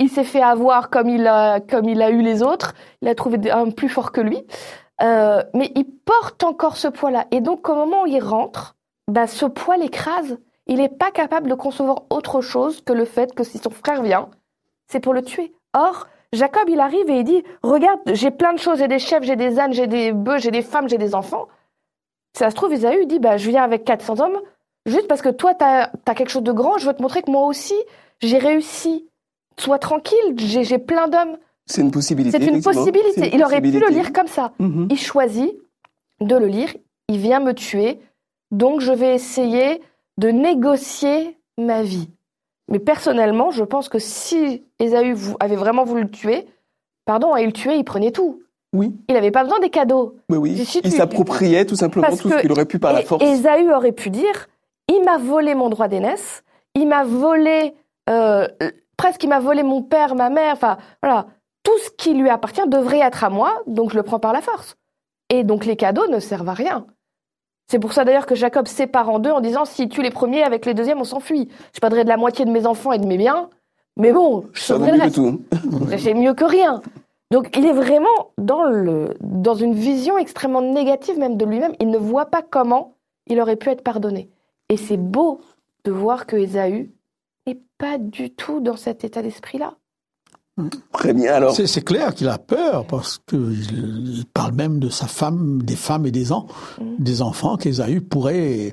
il 0.00 0.08
s'est 0.08 0.24
fait 0.24 0.42
avoir 0.42 0.90
comme 0.90 1.08
il 1.08 1.26
a 1.26 1.60
comme 1.60 1.88
il 1.88 2.02
a 2.02 2.10
eu 2.10 2.22
les 2.22 2.42
autres. 2.42 2.74
Il 3.02 3.08
a 3.08 3.14
trouvé 3.14 3.50
un 3.50 3.70
plus 3.70 3.88
fort 3.88 4.12
que 4.12 4.20
lui, 4.20 4.44
euh, 5.02 5.42
mais 5.54 5.72
il 5.74 5.84
porte 5.84 6.44
encore 6.44 6.76
ce 6.76 6.88
poids-là. 6.88 7.26
Et 7.30 7.40
donc 7.40 7.68
au 7.68 7.74
moment 7.74 8.02
où 8.02 8.06
il 8.06 8.22
rentre, 8.22 8.74
bah, 9.08 9.26
ce 9.26 9.46
poids 9.46 9.76
l'écrase. 9.76 10.38
Il 10.66 10.76
n'est 10.76 10.88
pas 10.88 11.10
capable 11.10 11.50
de 11.50 11.54
concevoir 11.54 12.04
autre 12.08 12.40
chose 12.40 12.80
que 12.80 12.94
le 12.94 13.04
fait 13.04 13.34
que 13.34 13.44
si 13.44 13.58
son 13.58 13.70
frère 13.70 14.02
vient, 14.02 14.30
c'est 14.86 15.00
pour 15.00 15.12
le 15.12 15.20
tuer. 15.20 15.52
Or, 15.74 16.06
Jacob, 16.32 16.68
il 16.68 16.80
arrive 16.80 17.10
et 17.10 17.18
il 17.18 17.24
dit, 17.24 17.44
regarde, 17.62 18.00
j'ai 18.12 18.30
plein 18.30 18.54
de 18.54 18.58
choses, 18.58 18.78
j'ai 18.78 18.88
des 18.88 18.98
chefs, 18.98 19.24
j'ai 19.24 19.36
des 19.36 19.58
ânes, 19.58 19.74
j'ai 19.74 19.86
des 19.86 20.12
bœufs, 20.12 20.38
j'ai 20.38 20.50
des 20.50 20.62
femmes, 20.62 20.88
j'ai 20.88 20.96
des 20.96 21.14
enfants. 21.14 21.48
Ça 22.32 22.50
se 22.50 22.54
trouve, 22.54 22.72
Isaïe 22.72 23.06
dit, 23.06 23.18
bah, 23.18 23.36
je 23.36 23.50
viens 23.50 23.62
avec 23.62 23.84
400 23.84 24.20
hommes, 24.20 24.40
juste 24.86 25.06
parce 25.06 25.20
que 25.20 25.28
toi, 25.28 25.54
tu 25.54 25.64
as, 25.64 25.90
as, 26.06 26.14
quelque 26.14 26.30
chose 26.30 26.42
de 26.42 26.52
grand, 26.52 26.78
je 26.78 26.86
veux 26.86 26.94
te 26.94 27.02
montrer 27.02 27.22
que 27.22 27.30
moi 27.30 27.46
aussi, 27.46 27.76
j'ai 28.20 28.38
réussi 28.38 29.08
sois 29.58 29.78
tranquille, 29.78 30.34
j'ai 30.36 30.78
plein 30.78 31.08
d'hommes. 31.08 31.36
C'est 31.66 31.80
une 31.80 31.90
possibilité. 31.90 32.38
C'est 32.38 32.46
une 32.46 32.62
possibilité. 32.62 33.30
il 33.32 33.42
aurait 33.42 33.60
pu 33.60 33.70
le 33.70 33.88
lire 33.88 34.12
comme 34.12 34.26
ça. 34.26 34.52
Mhm. 34.58 34.88
Il 34.90 34.98
choisit 34.98 35.52
de 36.20 36.36
le 36.36 36.46
lire. 36.46 36.74
Il 37.08 37.18
vient 37.18 37.40
me 37.40 37.52
tuer. 37.52 38.00
Donc, 38.50 38.80
je 38.80 38.92
vais 38.92 39.14
essayer 39.14 39.80
de 40.18 40.28
négocier 40.28 41.38
ma 41.58 41.82
vie. 41.82 42.08
Mais 42.70 42.78
personnellement, 42.78 43.50
je 43.50 43.64
pense 43.64 43.88
que 43.88 43.98
si 43.98 44.64
Esaü 44.78 45.14
avait 45.40 45.56
vraiment 45.56 45.84
voulu 45.84 46.02
le 46.02 46.10
tuer, 46.10 46.46
pardon, 47.04 47.32
à 47.32 47.42
le 47.42 47.52
tuer, 47.52 47.76
il 47.76 47.84
prenait 47.84 48.10
tout. 48.10 48.42
Oui. 48.72 48.94
Il 49.08 49.14
n'avait 49.14 49.30
pas 49.30 49.44
besoin 49.44 49.60
des 49.60 49.70
cadeaux. 49.70 50.16
Oui, 50.30 50.38
oui. 50.38 50.80
il 50.82 50.92
s'appropriait 50.92 51.64
tout 51.64 51.76
simplement 51.76 52.08
tout 52.16 52.28
ce 52.28 52.40
qu'il 52.40 52.52
aurait 52.52 52.64
pu 52.66 52.78
par 52.78 52.92
la 52.92 53.02
force. 53.02 53.22
Esaü 53.22 53.70
aurait 53.72 53.92
pu 53.92 54.10
dire 54.10 54.48
il 54.88 55.02
m'a 55.04 55.18
volé 55.18 55.54
mon 55.54 55.68
droit 55.70 55.88
d'aînesse, 55.88 56.42
il 56.74 56.88
m'a 56.88 57.04
volé 57.04 57.74
euh, 58.10 58.48
presque 59.04 59.22
il 59.22 59.28
m'a 59.28 59.38
volé 59.38 59.62
mon 59.62 59.82
père, 59.82 60.14
ma 60.14 60.30
mère, 60.30 60.54
enfin 60.54 60.78
voilà, 61.02 61.26
tout 61.62 61.76
ce 61.84 61.90
qui 61.90 62.14
lui 62.14 62.30
appartient 62.30 62.66
devrait 62.66 63.00
être 63.00 63.22
à 63.22 63.28
moi, 63.28 63.62
donc 63.66 63.90
je 63.90 63.96
le 63.96 64.02
prends 64.02 64.18
par 64.18 64.32
la 64.32 64.40
force. 64.40 64.76
Et 65.28 65.44
donc 65.44 65.66
les 65.66 65.76
cadeaux 65.76 66.06
ne 66.08 66.20
servent 66.20 66.48
à 66.48 66.54
rien. 66.54 66.86
C'est 67.70 67.78
pour 67.78 67.92
ça 67.92 68.06
d'ailleurs 68.06 68.24
que 68.24 68.34
Jacob 68.34 68.66
sépare 68.66 69.10
en 69.10 69.18
deux 69.18 69.30
en 69.30 69.42
disant 69.42 69.66
si 69.66 69.90
tu 69.90 70.00
les 70.00 70.10
premiers 70.10 70.42
avec 70.42 70.64
les 70.64 70.72
deuxièmes 70.72 71.02
on 71.02 71.04
s'enfuit. 71.04 71.50
Je 71.74 71.80
perdrai 71.80 72.04
de 72.04 72.08
la 72.08 72.16
moitié 72.16 72.46
de 72.46 72.50
mes 72.50 72.64
enfants 72.64 72.92
et 72.92 72.98
de 72.98 73.04
mes 73.04 73.18
biens, 73.18 73.50
mais 73.98 74.10
bon, 74.10 74.46
je 74.54 74.62
sauverai 74.62 74.92
le 74.92 75.02
reste. 75.02 75.20
J'ai 75.98 76.14
mieux 76.14 76.32
que 76.32 76.46
rien. 76.46 76.80
Donc 77.30 77.54
il 77.58 77.66
est 77.66 77.74
vraiment 77.74 78.32
dans 78.38 78.62
le 78.64 79.10
dans 79.20 79.54
une 79.54 79.74
vision 79.74 80.16
extrêmement 80.16 80.62
négative 80.62 81.18
même 81.18 81.36
de 81.36 81.44
lui-même. 81.44 81.74
Il 81.78 81.90
ne 81.90 81.98
voit 81.98 82.30
pas 82.30 82.40
comment 82.40 82.94
il 83.26 83.38
aurait 83.38 83.56
pu 83.56 83.68
être 83.68 83.84
pardonné. 83.84 84.30
Et 84.70 84.78
c'est 84.78 84.96
beau 84.96 85.42
de 85.84 85.90
voir 85.90 86.24
que 86.24 86.36
Ésaü 86.36 86.93
n'est 87.46 87.62
pas 87.78 87.98
du 87.98 88.30
tout 88.30 88.60
dans 88.60 88.76
cet 88.76 89.04
état 89.04 89.22
d'esprit-là. 89.22 89.76
Très 90.92 91.12
bien 91.12 91.34
alors. 91.34 91.54
C'est 91.54 91.82
clair 91.82 92.14
qu'il 92.14 92.28
a 92.28 92.38
peur 92.38 92.86
parce 92.86 93.20
qu'il 93.26 94.18
il 94.18 94.24
parle 94.32 94.52
même 94.52 94.78
de 94.78 94.88
sa 94.88 95.08
femme, 95.08 95.60
des 95.62 95.74
femmes 95.74 96.06
et 96.06 96.12
des, 96.12 96.30
en, 96.30 96.46
mm. 96.80 97.02
des 97.02 97.22
enfants 97.22 97.56
qu'Ésaü 97.56 98.00
pourrait. 98.00 98.70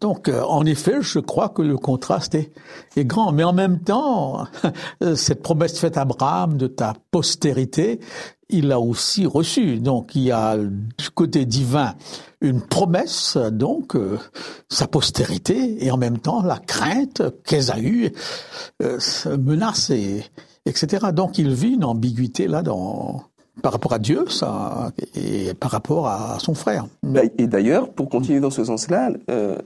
Donc, 0.00 0.28
euh, 0.28 0.42
en 0.42 0.64
effet, 0.64 1.02
je 1.02 1.18
crois 1.18 1.50
que 1.50 1.60
le 1.60 1.76
contraste 1.76 2.34
est, 2.34 2.50
est 2.96 3.04
grand. 3.04 3.32
Mais 3.32 3.44
en 3.44 3.52
même 3.52 3.80
temps, 3.80 4.46
cette 5.16 5.42
promesse 5.42 5.78
faite 5.78 5.98
à 5.98 6.02
Abraham 6.02 6.56
de 6.56 6.66
ta 6.66 6.94
postérité, 7.10 8.00
il 8.48 8.68
l'a 8.68 8.80
aussi 8.80 9.26
reçue. 9.26 9.78
Donc, 9.78 10.14
il 10.14 10.22
y 10.22 10.32
a 10.32 10.56
du 10.56 11.10
côté 11.14 11.44
divin 11.46 11.94
une 12.40 12.60
promesse, 12.60 13.36
donc 13.36 13.96
euh, 13.96 14.18
sa 14.68 14.86
postérité, 14.86 15.84
et 15.84 15.90
en 15.90 15.96
même 15.96 16.18
temps 16.18 16.42
la 16.42 16.58
crainte 16.58 17.22
qu'Ésaü 17.44 18.12
euh, 18.82 18.98
menace, 19.38 19.90
et, 19.90 20.24
etc. 20.66 21.06
Donc, 21.12 21.38
il 21.38 21.54
vit 21.54 21.74
une 21.74 21.84
ambiguïté 21.84 22.46
là 22.46 22.62
dans 22.62 23.22
par 23.62 23.72
rapport 23.72 23.92
à 23.92 23.98
Dieu, 23.98 24.24
ça, 24.28 24.92
et 25.14 25.54
par 25.54 25.70
rapport 25.70 26.08
à 26.08 26.38
son 26.40 26.54
frère. 26.54 26.86
Bah, 27.02 27.20
et 27.38 27.46
d'ailleurs, 27.46 27.92
pour 27.92 28.08
continuer 28.08 28.40
dans 28.40 28.50
ce 28.50 28.64
sens-là, 28.64 29.10
euh, 29.30 29.56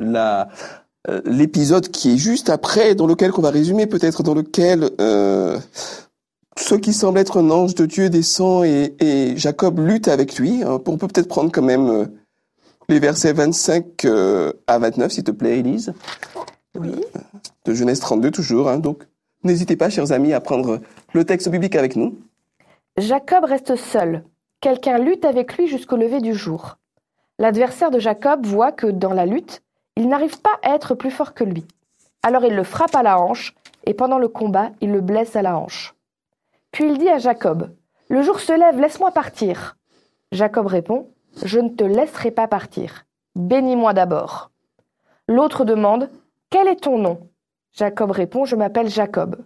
euh, 1.08 1.20
l'épisode 1.24 1.88
qui 1.88 2.12
est 2.12 2.16
juste 2.16 2.50
après, 2.50 2.94
dans 2.94 3.06
lequel 3.06 3.32
qu'on 3.32 3.42
va 3.42 3.50
résumer, 3.50 3.86
peut-être 3.86 4.22
dans 4.22 4.34
lequel 4.34 4.90
euh, 5.00 5.58
ce 6.58 6.74
qui 6.74 6.92
semble 6.92 7.18
être 7.18 7.38
un 7.38 7.50
ange 7.50 7.74
de 7.74 7.86
Dieu 7.86 8.10
descend 8.10 8.64
et, 8.64 8.94
et 9.00 9.36
Jacob 9.36 9.78
lutte 9.78 10.08
avec 10.08 10.38
lui. 10.38 10.62
Hein, 10.62 10.80
on 10.86 10.96
peut 10.96 11.08
peut-être 11.08 11.28
prendre 11.28 11.52
quand 11.52 11.62
même 11.62 11.88
euh, 11.88 12.04
les 12.88 12.98
versets 12.98 13.32
25 13.32 14.04
euh, 14.04 14.52
à 14.66 14.78
29, 14.78 15.12
s'il 15.12 15.24
te 15.24 15.30
plaît, 15.30 15.58
Élise. 15.58 15.92
Oui. 16.74 16.92
De 17.64 17.74
Genèse 17.74 18.00
32 18.00 18.30
toujours. 18.30 18.68
Hein, 18.68 18.78
donc, 18.78 19.04
n'hésitez 19.44 19.76
pas, 19.76 19.90
chers 19.90 20.12
amis, 20.12 20.32
à 20.32 20.40
prendre 20.40 20.80
le 21.12 21.24
texte 21.24 21.48
biblique 21.48 21.76
avec 21.76 21.96
nous. 21.96 22.18
Jacob 22.96 23.44
reste 23.44 23.76
seul. 23.76 24.24
Quelqu'un 24.60 24.98
lutte 24.98 25.24
avec 25.24 25.56
lui 25.56 25.68
jusqu'au 25.68 25.96
lever 25.96 26.20
du 26.20 26.34
jour. 26.34 26.78
L'adversaire 27.38 27.92
de 27.92 28.00
Jacob 28.00 28.44
voit 28.44 28.72
que 28.72 28.88
dans 28.88 29.12
la 29.12 29.26
lutte, 29.26 29.62
il 29.96 30.08
n'arrive 30.08 30.40
pas 30.40 30.58
à 30.62 30.74
être 30.74 30.94
plus 30.94 31.12
fort 31.12 31.34
que 31.34 31.44
lui. 31.44 31.64
Alors 32.24 32.44
il 32.44 32.56
le 32.56 32.64
frappe 32.64 32.96
à 32.96 33.04
la 33.04 33.20
hanche, 33.20 33.54
et 33.84 33.94
pendant 33.94 34.18
le 34.18 34.28
combat, 34.28 34.70
il 34.80 34.90
le 34.90 35.00
blesse 35.00 35.36
à 35.36 35.42
la 35.42 35.56
hanche. 35.56 35.94
Puis 36.78 36.86
il 36.86 36.98
dit 36.98 37.08
à 37.08 37.18
Jacob, 37.18 37.70
Le 38.08 38.22
jour 38.22 38.38
se 38.38 38.52
lève, 38.52 38.80
laisse-moi 38.80 39.10
partir. 39.10 39.76
Jacob 40.30 40.68
répond, 40.68 41.08
Je 41.42 41.58
ne 41.58 41.70
te 41.70 41.82
laisserai 41.82 42.30
pas 42.30 42.46
partir. 42.46 43.04
Bénis-moi 43.34 43.94
d'abord. 43.94 44.52
L'autre 45.26 45.64
demande, 45.64 46.08
Quel 46.50 46.68
est 46.68 46.84
ton 46.84 46.96
nom? 46.96 47.18
Jacob 47.72 48.12
répond, 48.12 48.44
Je 48.44 48.54
m'appelle 48.54 48.88
Jacob. 48.88 49.44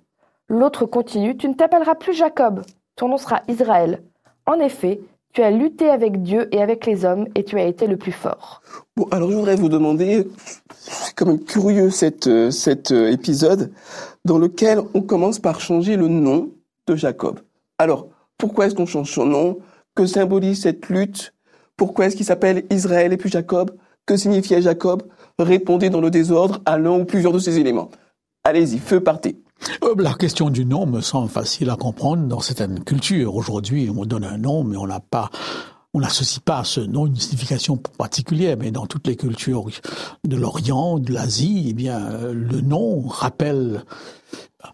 L'autre 0.50 0.84
continue, 0.84 1.34
Tu 1.34 1.48
ne 1.48 1.54
t'appelleras 1.54 1.94
plus 1.94 2.12
Jacob, 2.12 2.64
ton 2.96 3.08
nom 3.08 3.16
sera 3.16 3.40
Israël. 3.48 4.02
En 4.44 4.60
effet, 4.60 5.00
tu 5.32 5.40
as 5.40 5.50
lutté 5.50 5.88
avec 5.88 6.20
Dieu 6.22 6.54
et 6.54 6.60
avec 6.60 6.84
les 6.84 7.06
hommes 7.06 7.28
et 7.34 7.44
tu 7.44 7.58
as 7.58 7.64
été 7.64 7.86
le 7.86 7.96
plus 7.96 8.12
fort. 8.12 8.60
Bon, 8.94 9.08
alors 9.10 9.30
je 9.30 9.36
voudrais 9.36 9.56
vous 9.56 9.70
demander, 9.70 10.28
c'est 10.76 11.14
quand 11.14 11.24
même 11.24 11.42
curieux 11.42 11.88
cet, 11.88 12.26
euh, 12.26 12.50
cet 12.50 12.92
euh, 12.92 13.10
épisode 13.10 13.72
dans 14.26 14.36
lequel 14.36 14.82
on 14.92 15.00
commence 15.00 15.38
par 15.38 15.60
changer 15.62 15.96
le 15.96 16.08
nom 16.08 16.50
de 16.86 16.96
Jacob. 16.96 17.40
Alors, 17.78 18.08
pourquoi 18.38 18.66
est-ce 18.66 18.74
qu'on 18.74 18.86
change 18.86 19.10
son 19.10 19.26
nom? 19.26 19.58
Que 19.94 20.06
symbolise 20.06 20.62
cette 20.62 20.88
lutte? 20.88 21.34
Pourquoi 21.76 22.06
est-ce 22.06 22.16
qu'il 22.16 22.26
s'appelle 22.26 22.64
Israël 22.70 23.12
et 23.12 23.16
puis 23.16 23.30
Jacob? 23.30 23.72
Que 24.06 24.16
signifiait 24.16 24.62
Jacob? 24.62 25.02
Répondez 25.38 25.90
dans 25.90 26.00
le 26.00 26.10
désordre 26.10 26.60
à 26.66 26.78
l'un 26.78 26.98
ou 26.98 27.04
plusieurs 27.04 27.32
de 27.32 27.38
ces 27.38 27.58
éléments. 27.58 27.90
Allez-y, 28.44 28.78
feu 28.78 29.00
partez. 29.00 29.36
Euh, 29.84 29.94
la 29.98 30.14
question 30.14 30.50
du 30.50 30.64
nom 30.64 30.86
me 30.86 31.00
semble 31.00 31.28
facile 31.28 31.70
à 31.70 31.76
comprendre 31.76 32.26
dans 32.26 32.40
certaines 32.40 32.82
cultures. 32.82 33.36
Aujourd'hui, 33.36 33.90
on 33.96 34.04
donne 34.04 34.24
un 34.24 34.38
nom, 34.38 34.64
mais 34.64 34.76
on 34.76 34.86
n'a 34.86 35.00
pas 35.00 35.30
on 35.94 36.00
n'associe 36.00 36.40
pas 36.40 36.60
à 36.60 36.64
ce 36.64 36.80
nom 36.80 37.06
une 37.06 37.16
signification 37.16 37.76
particulière, 37.76 38.56
mais 38.58 38.70
dans 38.70 38.86
toutes 38.86 39.06
les 39.06 39.16
cultures 39.16 39.66
de 40.24 40.36
l'Orient, 40.36 40.98
de 40.98 41.12
l'Asie, 41.12 41.66
eh 41.68 41.74
bien, 41.74 42.32
le 42.32 42.62
nom 42.62 43.02
rappelle 43.06 43.84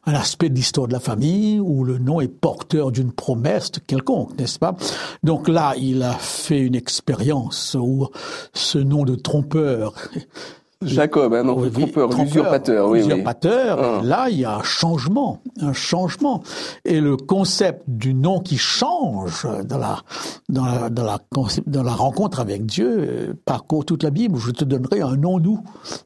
un 0.07 0.14
aspect 0.14 0.49
de 0.49 0.54
l'histoire 0.54 0.88
de 0.88 0.92
la 0.92 1.00
famille 1.00 1.61
où 1.61 1.85
le 1.85 1.99
nom 1.99 2.21
est 2.21 2.28
porteur 2.28 2.92
d'une 2.92 3.12
promesse 3.12 3.71
quelconque, 3.87 4.38
n'est-ce 4.38 4.59
pas? 4.59 4.76
Donc 5.23 5.49
là, 5.49 5.75
il 5.78 6.02
a 6.02 6.12
fait 6.14 6.61
une 6.61 6.75
expérience 6.75 7.76
où 7.78 8.09
ce 8.52 8.78
nom 8.78 9.04
de 9.04 9.14
trompeur 9.14 9.95
Jacob, 10.81 11.35
hein, 11.35 11.45
donc 11.45 11.73
trompeur, 11.73 12.09
l'usurpateur. 12.17 12.89
Oui, 12.89 13.01
usurpateur. 13.01 13.79
Ah. 13.83 14.01
Là, 14.05 14.29
il 14.31 14.39
y 14.39 14.45
a 14.45 14.59
un 14.59 14.63
changement, 14.63 15.43
un 15.61 15.73
changement, 15.73 16.43
et 16.85 17.01
le 17.01 17.17
concept 17.17 17.83
du 17.89 18.15
nom 18.15 18.39
qui 18.39 18.59
change 18.59 19.47
dans 19.65 19.79
la 19.79 19.99
dans 20.49 20.65
la 20.65 20.89
dans 20.89 21.05
la, 21.05 21.19
dans 21.67 21.83
la 21.83 21.93
rencontre 21.93 22.39
avec 22.39 22.65
Dieu 22.65 22.97
euh, 22.97 23.35
parcourt 23.45 23.85
toute 23.85 24.05
la 24.05 24.11
Bible. 24.11 24.39
Je 24.39 24.53
te 24.53 24.65
donnerai 24.65 25.01
un 25.01 25.17
nom 25.17 25.41
nou, 25.41 25.65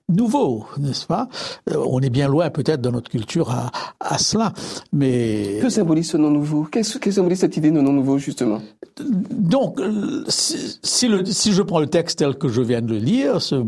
nouveau, 0.09 0.65
n'est-ce 0.79 1.05
pas? 1.07 1.29
Euh, 1.71 1.85
On 1.87 2.01
est 2.01 2.11
bien 2.11 2.29
loin 2.29 2.49
peut-être 2.49 2.81
dans 2.81 2.93
notre 2.93 3.11
culture 3.11 3.51
à, 3.51 3.71
à 4.01 4.17
cela, 4.17 4.55
mais 4.93 5.59
que 5.61 5.69
symbolise 5.69 6.11
ce 6.11 6.17
nom 6.17 6.31
nouveau? 6.31 6.65
Qu'est-ce 6.65 6.97
que 6.97 7.11
symbolise 7.11 7.41
cette 7.41 7.59
idée 7.59 7.71
de 7.71 7.81
nom 7.81 7.93
nouveau 7.93 8.17
justement? 8.17 8.61
Donc, 8.99 9.81
euh, 9.81 10.25
si, 10.29 10.79
si, 10.83 11.09
le, 11.09 11.25
si 11.27 11.53
je 11.53 11.63
prends 11.63 11.81
le 11.81 11.87
texte 11.89 12.21
tel 12.21 12.37
que 12.37 12.49
je 12.49 12.63
viens 12.63 12.81
de 12.81 12.89
le 12.89 12.99
lire, 12.99 13.41
ce, 13.41 13.63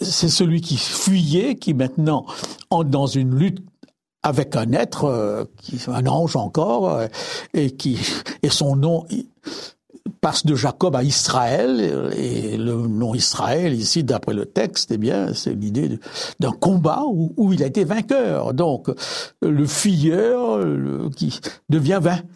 c'est 0.00 0.28
celui 0.28 0.60
qui 0.60 0.76
fuyait, 0.76 1.56
qui 1.56 1.74
maintenant 1.74 2.26
entre 2.70 2.90
dans 2.90 3.06
une 3.06 3.34
lutte 3.34 3.64
avec 4.22 4.54
un 4.56 4.72
être, 4.72 5.04
euh, 5.04 5.44
un 5.88 6.06
ange 6.06 6.36
encore, 6.36 6.90
euh, 6.90 7.06
et 7.54 7.70
qui 7.70 7.98
et 8.42 8.50
son 8.50 8.76
nom 8.76 9.06
passe 10.20 10.44
de 10.44 10.54
Jacob 10.54 10.94
à 10.94 11.02
Israël, 11.02 12.12
et 12.14 12.58
le 12.58 12.74
nom 12.74 13.14
Israël 13.14 13.72
ici, 13.72 14.04
d'après 14.04 14.34
le 14.34 14.44
texte, 14.44 14.90
eh 14.92 14.98
bien, 14.98 15.32
c'est 15.32 15.54
l'idée 15.54 15.98
d'un 16.40 16.52
combat 16.52 17.04
où, 17.06 17.32
où, 17.38 17.54
il 17.54 17.62
a 17.62 17.66
été 17.66 17.84
vainqueur. 17.84 18.52
Donc, 18.52 18.88
le 19.40 19.66
fuyeur 19.66 20.60
qui 21.16 21.40
devient 21.70 22.00
vainqueur 22.02 22.26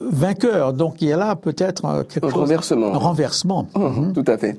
vainqueur. 0.00 0.72
Donc 0.72 1.00
il 1.02 1.08
y 1.08 1.12
a 1.12 1.16
là 1.16 1.36
peut-être 1.36 1.84
un 1.84 2.04
renversement. 2.22 2.94
Un 2.94 2.98
renversement. 2.98 3.66
Mmh, 3.74 3.80
mmh. 4.00 4.12
Tout 4.12 4.24
à 4.26 4.38
fait. 4.38 4.58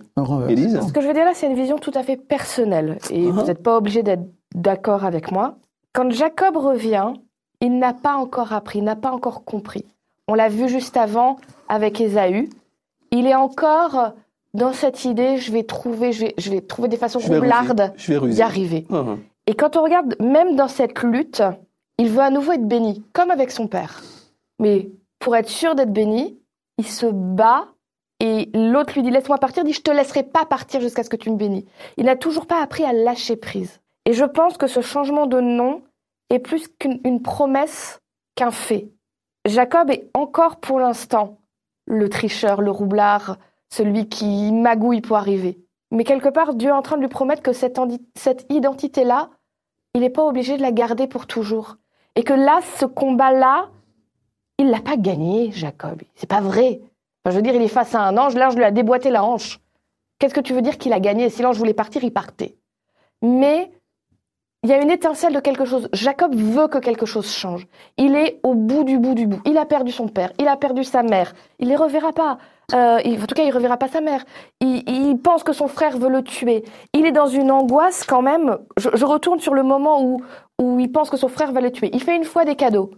Élise 0.49 0.79
Ce 0.87 0.91
que 0.93 1.01
je 1.01 1.07
veux 1.07 1.13
dire 1.13 1.25
là, 1.25 1.33
c'est 1.33 1.47
une 1.47 1.55
vision 1.55 1.77
tout 1.77 1.91
à 1.93 2.03
fait 2.03 2.17
personnelle. 2.17 2.97
Et 3.09 3.29
vous 3.29 3.43
n'êtes 3.43 3.63
pas 3.63 3.77
obligé 3.77 4.03
d'être 4.03 4.25
d'accord 4.53 5.05
avec 5.05 5.31
moi. 5.31 5.57
Quand 5.93 6.11
Jacob 6.11 6.57
revient, 6.57 7.13
il 7.61 7.77
n'a 7.77 7.93
pas 7.93 8.15
encore 8.15 8.53
appris, 8.53 8.81
n'a 8.81 8.95
pas 8.95 9.11
encore 9.11 9.43
compris. 9.43 9.85
On 10.27 10.33
l'a 10.33 10.49
vu 10.49 10.67
juste 10.67 10.97
avant 10.97 11.37
avec 11.69 12.01
Ésaü. 12.01 12.49
Il 13.11 13.27
est 13.27 13.35
encore 13.35 14.13
dans 14.53 14.73
cette 14.73 15.05
idée, 15.05 15.37
je 15.37 15.51
vais 15.51 15.63
trouver, 15.63 16.11
je 16.11 16.25
vais, 16.25 16.33
je 16.37 16.49
vais 16.49 16.61
trouver 16.61 16.87
des 16.87 16.97
façons 16.97 17.19
roublardes 17.19 17.93
d'y 17.97 18.41
arriver. 18.41 18.87
Et 19.47 19.53
quand 19.53 19.77
on 19.77 19.83
regarde, 19.83 20.15
même 20.19 20.55
dans 20.55 20.67
cette 20.67 21.03
lutte, 21.03 21.43
il 21.97 22.09
veut 22.09 22.21
à 22.21 22.29
nouveau 22.29 22.53
être 22.53 22.67
béni, 22.67 23.03
comme 23.13 23.31
avec 23.31 23.51
son 23.51 23.67
père. 23.67 24.01
Mais 24.59 24.89
pour 25.25 25.35
être 25.35 25.49
sûr 25.49 25.73
d'être 25.73 25.91
béni, 25.91 26.39
il 26.77 26.85
se 26.85 27.07
bat 27.07 27.69
et 28.19 28.51
l'autre 28.53 28.93
lui 28.93 29.01
dit 29.01 29.09
laisse-moi 29.09 29.39
partir, 29.39 29.63
dit 29.63 29.73
je 29.73 29.81
te 29.81 29.89
laisserai 29.89 30.21
pas 30.21 30.45
partir 30.45 30.81
jusqu'à 30.81 31.01
ce 31.01 31.09
que 31.09 31.15
tu 31.15 31.31
me 31.31 31.35
bénis. 31.35 31.65
Il 31.97 32.05
n'a 32.05 32.15
toujours 32.15 32.45
pas 32.45 32.61
appris 32.61 32.83
à 32.83 32.93
lâcher 32.93 33.35
prise. 33.35 33.81
Et 34.05 34.13
je 34.13 34.23
pense 34.23 34.55
que 34.55 34.67
ce 34.67 34.81
changement 34.81 35.25
de 35.25 35.41
nom 35.41 35.81
est 36.29 36.37
plus 36.37 36.67
qu'une 36.67 37.23
promesse 37.23 38.01
qu'un 38.35 38.51
fait. 38.51 38.91
Jacob 39.47 39.89
est 39.89 40.11
encore 40.13 40.57
pour 40.57 40.79
l'instant 40.79 41.39
le 41.87 42.07
tricheur, 42.07 42.61
le 42.61 42.69
roublard, 42.69 43.37
celui 43.73 44.07
qui 44.07 44.51
magouille 44.51 45.01
pour 45.01 45.17
arriver. 45.17 45.57
Mais 45.89 46.03
quelque 46.03 46.29
part, 46.29 46.53
Dieu 46.53 46.69
est 46.69 46.71
en 46.71 46.83
train 46.83 46.97
de 46.97 47.01
lui 47.01 47.09
promettre 47.09 47.41
que 47.41 47.51
cette, 47.51 47.79
cette 48.13 48.45
identité-là, 48.51 49.31
il 49.95 50.01
n'est 50.01 50.11
pas 50.11 50.27
obligé 50.27 50.55
de 50.55 50.61
la 50.61 50.71
garder 50.71 51.07
pour 51.07 51.25
toujours. 51.25 51.77
Et 52.15 52.23
que 52.23 52.33
là, 52.33 52.59
ce 52.77 52.85
combat-là, 52.85 53.71
il 54.57 54.69
l'a 54.69 54.79
pas 54.79 54.97
gagné, 54.97 55.51
Jacob. 55.51 56.01
C'est 56.15 56.29
pas 56.29 56.41
vrai. 56.41 56.81
je 57.25 57.31
veux 57.31 57.41
dire, 57.41 57.55
il 57.55 57.61
est 57.61 57.67
face 57.67 57.95
à 57.95 58.01
un 58.01 58.17
ange, 58.17 58.35
l'ange 58.35 58.55
lui 58.55 58.63
a 58.63 58.71
déboîté 58.71 59.09
la 59.09 59.23
hanche. 59.23 59.59
Qu'est-ce 60.19 60.33
que 60.33 60.39
tu 60.39 60.53
veux 60.53 60.61
dire 60.61 60.77
qu'il 60.77 60.93
a 60.93 60.99
gagné 60.99 61.29
Si 61.29 61.41
l'ange 61.41 61.57
voulait 61.57 61.73
partir, 61.73 62.03
il 62.03 62.13
partait. 62.13 62.55
Mais 63.21 63.69
il 64.63 64.69
y 64.69 64.73
a 64.73 64.81
une 64.81 64.89
étincelle 64.89 65.33
de 65.33 65.39
quelque 65.39 65.65
chose. 65.65 65.89
Jacob 65.93 66.33
veut 66.33 66.67
que 66.67 66.79
quelque 66.79 67.05
chose 67.05 67.29
change. 67.31 67.67
Il 67.97 68.15
est 68.15 68.39
au 68.43 68.55
bout 68.55 68.83
du 68.83 68.97
bout 68.97 69.13
du 69.13 69.27
bout. 69.27 69.39
Il 69.45 69.57
a 69.57 69.65
perdu 69.65 69.91
son 69.91 70.07
père, 70.07 70.31
il 70.39 70.47
a 70.47 70.57
perdu 70.57 70.83
sa 70.83 71.03
mère. 71.03 71.33
Il 71.59 71.67
les 71.67 71.75
reverra 71.75 72.13
pas. 72.13 72.39
Euh, 72.73 72.97
en 72.97 73.25
tout 73.27 73.35
cas, 73.35 73.43
il 73.43 73.51
reverra 73.51 73.77
pas 73.77 73.89
sa 73.89 74.01
mère. 74.01 74.25
Il, 74.61 75.19
pense 75.23 75.43
que 75.43 75.53
son 75.53 75.67
frère 75.67 75.97
veut 75.99 76.09
le 76.09 76.23
tuer. 76.23 76.63
Il 76.93 77.05
est 77.05 77.11
dans 77.11 77.27
une 77.27 77.51
angoisse 77.51 78.05
quand 78.05 78.23
même. 78.23 78.57
Je, 78.77 78.89
je 78.93 79.05
retourne 79.05 79.39
sur 79.39 79.53
le 79.53 79.61
moment 79.61 80.03
où, 80.03 80.21
où 80.59 80.79
il 80.79 80.91
pense 80.91 81.11
que 81.11 81.17
son 81.17 81.27
frère 81.27 81.51
va 81.51 81.61
le 81.61 81.71
tuer. 81.71 81.91
Il 81.93 82.01
fait 82.01 82.15
une 82.15 82.23
fois 82.23 82.43
des 82.43 82.55
cadeaux. 82.55 82.89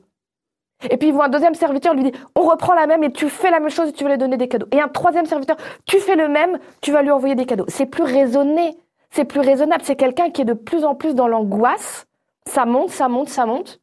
Et 0.90 0.98
puis 0.98 1.10
il 1.10 1.14
voit 1.14 1.26
un 1.26 1.30
deuxième 1.30 1.56
serviteur, 1.56 1.94
lui 1.94 2.04
dit 2.04 2.12
on 2.36 2.42
reprend 2.42 2.74
la 2.74 2.88
même 2.88 3.04
et 3.04 3.12
tu 3.12 3.30
fais 3.30 3.50
la 3.50 3.60
même 3.60 3.70
chose 3.70 3.90
et 3.90 3.94
tu 3.94 4.04
vas 4.04 4.12
lui 4.12 4.18
donner 4.18 4.38
des 4.38 4.48
cadeaux. 4.48 4.68
Et 4.72 4.80
un 4.80 4.88
troisième 4.88 5.26
serviteur, 5.26 5.58
tu 5.86 6.00
fais 6.00 6.16
le 6.16 6.28
même, 6.28 6.60
tu 6.82 6.92
vas 6.92 7.02
lui 7.02 7.12
envoyer 7.12 7.36
des 7.36 7.46
cadeaux. 7.46 7.66
C'est 7.68 7.88
plus 7.88 8.04
raisonné, 8.04 8.78
c'est 9.10 9.26
plus 9.26 9.40
raisonnable. 9.40 9.84
C'est 9.84 9.96
quelqu'un 9.96 10.30
qui 10.30 10.42
est 10.42 10.46
de 10.46 10.54
plus 10.54 10.86
en 10.86 10.96
plus 10.96 11.16
dans 11.16 11.28
l'angoisse. 11.28 12.06
Ça 12.46 12.66
monte, 12.66 12.92
ça 12.92 13.10
monte, 13.10 13.30
ça 13.30 13.46
monte. 13.46 13.82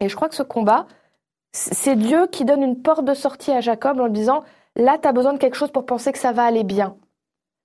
Et 0.00 0.08
je 0.08 0.16
crois 0.16 0.28
que 0.28 0.34
ce 0.34 0.42
combat, 0.42 0.86
c'est 1.52 1.96
Dieu 1.96 2.26
qui 2.28 2.44
donne 2.44 2.62
une 2.62 2.80
porte 2.80 3.04
de 3.04 3.14
sortie 3.14 3.52
à 3.52 3.60
Jacob 3.60 4.00
en 4.00 4.06
lui 4.06 4.12
disant 4.12 4.42
là, 4.76 4.98
tu 4.98 5.08
as 5.08 5.12
besoin 5.12 5.32
de 5.32 5.38
quelque 5.38 5.56
chose 5.56 5.70
pour 5.70 5.84
penser 5.84 6.12
que 6.12 6.18
ça 6.18 6.32
va 6.32 6.44
aller 6.44 6.64
bien. 6.64 6.96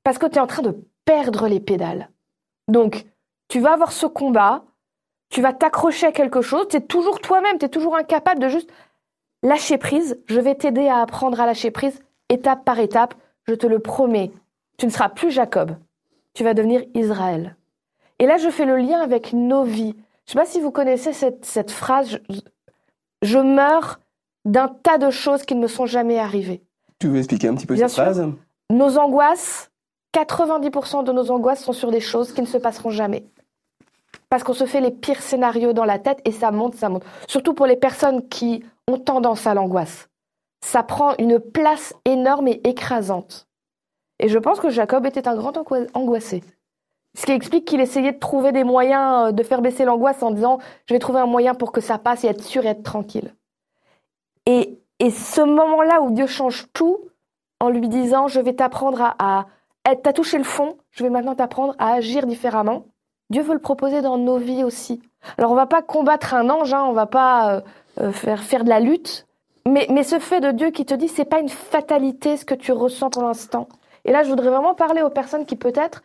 Parce 0.03 0.17
que 0.17 0.25
tu 0.25 0.35
es 0.35 0.39
en 0.39 0.47
train 0.47 0.61
de 0.61 0.77
perdre 1.05 1.47
les 1.47 1.59
pédales. 1.59 2.09
Donc, 2.67 3.05
tu 3.47 3.59
vas 3.59 3.73
avoir 3.73 3.91
ce 3.91 4.05
combat, 4.05 4.63
tu 5.35 5.41
vas 5.41 5.51
t'accrocher 5.51 6.07
à 6.07 6.11
quelque 6.13 6.41
chose, 6.41 6.65
tu 6.69 6.77
es 6.77 6.79
toujours 6.79 7.19
toi-même, 7.19 7.57
tu 7.57 7.65
es 7.65 7.69
toujours 7.69 7.97
incapable 7.97 8.39
de 8.39 8.47
juste 8.47 8.69
lâcher 9.43 9.77
prise. 9.77 10.17
Je 10.27 10.39
vais 10.39 10.55
t'aider 10.55 10.87
à 10.87 11.01
apprendre 11.01 11.41
à 11.41 11.45
lâcher 11.45 11.71
prise 11.71 11.99
étape 12.29 12.63
par 12.63 12.79
étape, 12.79 13.15
je 13.43 13.53
te 13.53 13.67
le 13.67 13.79
promets. 13.79 14.31
Tu 14.77 14.85
ne 14.85 14.91
seras 14.91 15.09
plus 15.09 15.31
Jacob, 15.31 15.75
tu 16.33 16.45
vas 16.45 16.53
devenir 16.53 16.85
Israël. 16.93 17.57
Et 18.19 18.27
là, 18.27 18.37
je 18.37 18.49
fais 18.49 18.63
le 18.63 18.77
lien 18.77 19.01
avec 19.01 19.33
nos 19.33 19.65
vies. 19.65 19.95
Je 20.25 20.31
ne 20.31 20.31
sais 20.31 20.39
pas 20.39 20.45
si 20.45 20.61
vous 20.61 20.71
connaissez 20.71 21.11
cette, 21.11 21.69
phrase, 21.69 22.17
je, 23.21 23.37
meurs 23.37 23.99
d'un 24.45 24.69
tas 24.69 24.97
de 24.97 25.09
choses 25.09 25.43
qui 25.43 25.55
ne 25.55 25.59
me 25.59 25.67
sont 25.67 25.85
jamais 25.85 26.17
arrivées. 26.17 26.63
Tu 26.97 27.09
veux 27.09 27.17
expliquer 27.17 27.49
un 27.49 27.55
petit 27.55 27.65
peu 27.65 27.75
cette 27.75 27.91
phrase? 27.91 28.25
Nos 28.71 28.97
angoisses, 28.97 29.69
90% 30.13 31.03
de 31.03 31.11
nos 31.11 31.29
angoisses 31.29 31.61
sont 31.61 31.73
sur 31.73 31.91
des 31.91 31.99
choses 31.99 32.31
qui 32.31 32.39
ne 32.39 32.47
se 32.47 32.57
passeront 32.57 32.89
jamais 32.89 33.25
parce 34.29 34.43
qu'on 34.43 34.53
se 34.53 34.65
fait 34.65 34.81
les 34.81 34.91
pires 34.91 35.21
scénarios 35.21 35.73
dans 35.73 35.85
la 35.85 35.99
tête 35.99 36.21
et 36.25 36.31
ça 36.31 36.51
monte, 36.51 36.75
ça 36.75 36.89
monte. 36.89 37.03
Surtout 37.27 37.53
pour 37.53 37.65
les 37.65 37.75
personnes 37.75 38.27
qui 38.27 38.63
ont 38.87 38.97
tendance 38.97 39.47
à 39.47 39.53
l'angoisse. 39.53 40.09
Ça 40.63 40.83
prend 40.83 41.13
une 41.19 41.39
place 41.39 41.93
énorme 42.05 42.47
et 42.47 42.61
écrasante. 42.63 43.47
Et 44.19 44.29
je 44.29 44.39
pense 44.39 44.59
que 44.59 44.69
Jacob 44.69 45.05
était 45.05 45.27
un 45.27 45.35
grand 45.35 45.57
angoissé. 45.93 46.43
Ce 47.15 47.25
qui 47.25 47.31
explique 47.31 47.65
qu'il 47.65 47.79
essayait 47.79 48.11
de 48.11 48.19
trouver 48.19 48.51
des 48.51 48.63
moyens 48.63 49.29
euh, 49.29 49.31
de 49.31 49.43
faire 49.43 49.61
baisser 49.61 49.85
l'angoisse 49.85 50.21
en 50.21 50.31
disant 50.31 50.59
je 50.85 50.93
vais 50.93 50.99
trouver 50.99 51.19
un 51.19 51.25
moyen 51.25 51.53
pour 51.55 51.71
que 51.71 51.81
ça 51.81 51.97
passe 51.97 52.23
et 52.23 52.27
être 52.27 52.43
sûr 52.43 52.65
et 52.65 52.69
être 52.69 52.83
tranquille. 52.83 53.33
Et, 54.45 54.79
et 54.99 55.09
ce 55.11 55.41
moment-là 55.41 56.01
où 56.01 56.11
Dieu 56.11 56.27
change 56.27 56.67
tout 56.73 56.99
en 57.59 57.69
lui 57.69 57.87
disant 57.87 58.27
je 58.27 58.39
vais 58.41 58.53
t'apprendre 58.53 59.01
à, 59.01 59.47
à 59.85 59.95
t'as 59.95 60.13
touché 60.13 60.37
le 60.37 60.43
fond, 60.43 60.77
je 60.91 61.03
vais 61.03 61.09
maintenant 61.09 61.35
t'apprendre 61.35 61.73
à 61.77 61.93
agir 61.93 62.27
différemment. 62.27 62.85
Dieu 63.29 63.41
veut 63.41 63.53
le 63.53 63.59
proposer 63.59 64.01
dans 64.01 64.17
nos 64.17 64.37
vies 64.37 64.63
aussi. 64.63 65.01
Alors 65.37 65.51
on 65.51 65.55
va 65.55 65.65
pas 65.65 65.81
combattre 65.81 66.33
un 66.33 66.49
ange, 66.49 66.73
hein, 66.73 66.85
on 66.87 66.93
va 66.93 67.07
pas 67.07 67.55
euh, 67.55 67.61
euh, 67.99 68.11
faire 68.11 68.43
faire 68.43 68.63
de 68.63 68.69
la 68.69 68.79
lutte, 68.79 69.25
mais, 69.67 69.87
mais 69.89 70.03
ce 70.03 70.19
fait 70.19 70.41
de 70.41 70.51
Dieu 70.51 70.69
qui 70.69 70.85
te 70.85 70.93
dit 70.93 71.07
c'est 71.07 71.25
pas 71.25 71.39
une 71.39 71.49
fatalité 71.49 72.37
ce 72.37 72.45
que 72.45 72.53
tu 72.53 72.71
ressens 72.71 73.09
pour 73.09 73.23
l'instant. 73.23 73.67
Et 74.03 74.11
là 74.11 74.23
je 74.23 74.29
voudrais 74.29 74.49
vraiment 74.49 74.75
parler 74.75 75.01
aux 75.01 75.09
personnes 75.09 75.45
qui 75.45 75.55
peut-être 75.55 76.03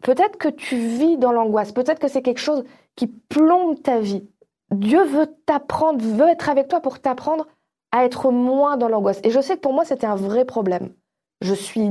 peut-être 0.00 0.38
que 0.38 0.48
tu 0.48 0.76
vis 0.76 1.18
dans 1.18 1.32
l'angoisse, 1.32 1.72
peut-être 1.72 2.00
que 2.00 2.08
c'est 2.08 2.22
quelque 2.22 2.38
chose 2.38 2.64
qui 2.96 3.08
plombe 3.08 3.80
ta 3.82 3.98
vie. 3.98 4.26
Dieu 4.70 5.04
veut 5.04 5.26
t'apprendre, 5.46 6.02
veut 6.02 6.28
être 6.28 6.48
avec 6.48 6.68
toi 6.68 6.80
pour 6.80 6.98
t'apprendre 6.98 7.46
à 7.92 8.04
être 8.04 8.30
moins 8.32 8.76
dans 8.76 8.88
l'angoisse. 8.88 9.20
Et 9.22 9.30
je 9.30 9.40
sais 9.40 9.56
que 9.56 9.60
pour 9.60 9.74
moi 9.74 9.84
c'était 9.84 10.06
un 10.06 10.16
vrai 10.16 10.46
problème. 10.46 10.94
Je 11.42 11.52
suis 11.52 11.90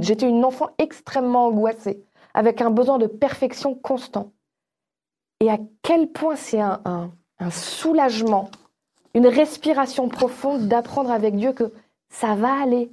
j'étais 0.00 0.28
une 0.28 0.44
enfant 0.44 0.68
extrêmement 0.78 1.46
angoissée 1.46 2.04
avec 2.34 2.60
un 2.60 2.70
besoin 2.70 2.98
de 2.98 3.06
perfection 3.06 3.74
constant. 3.74 4.32
Et 5.40 5.50
à 5.50 5.58
quel 5.82 6.08
point 6.08 6.36
c'est 6.36 6.60
un, 6.60 7.10
soulagement, 7.50 8.50
une 9.14 9.26
respiration 9.26 10.08
profonde 10.08 10.68
d'apprendre 10.68 11.10
avec 11.10 11.36
Dieu 11.36 11.52
que 11.52 11.72
ça 12.08 12.34
va 12.34 12.62
aller. 12.62 12.92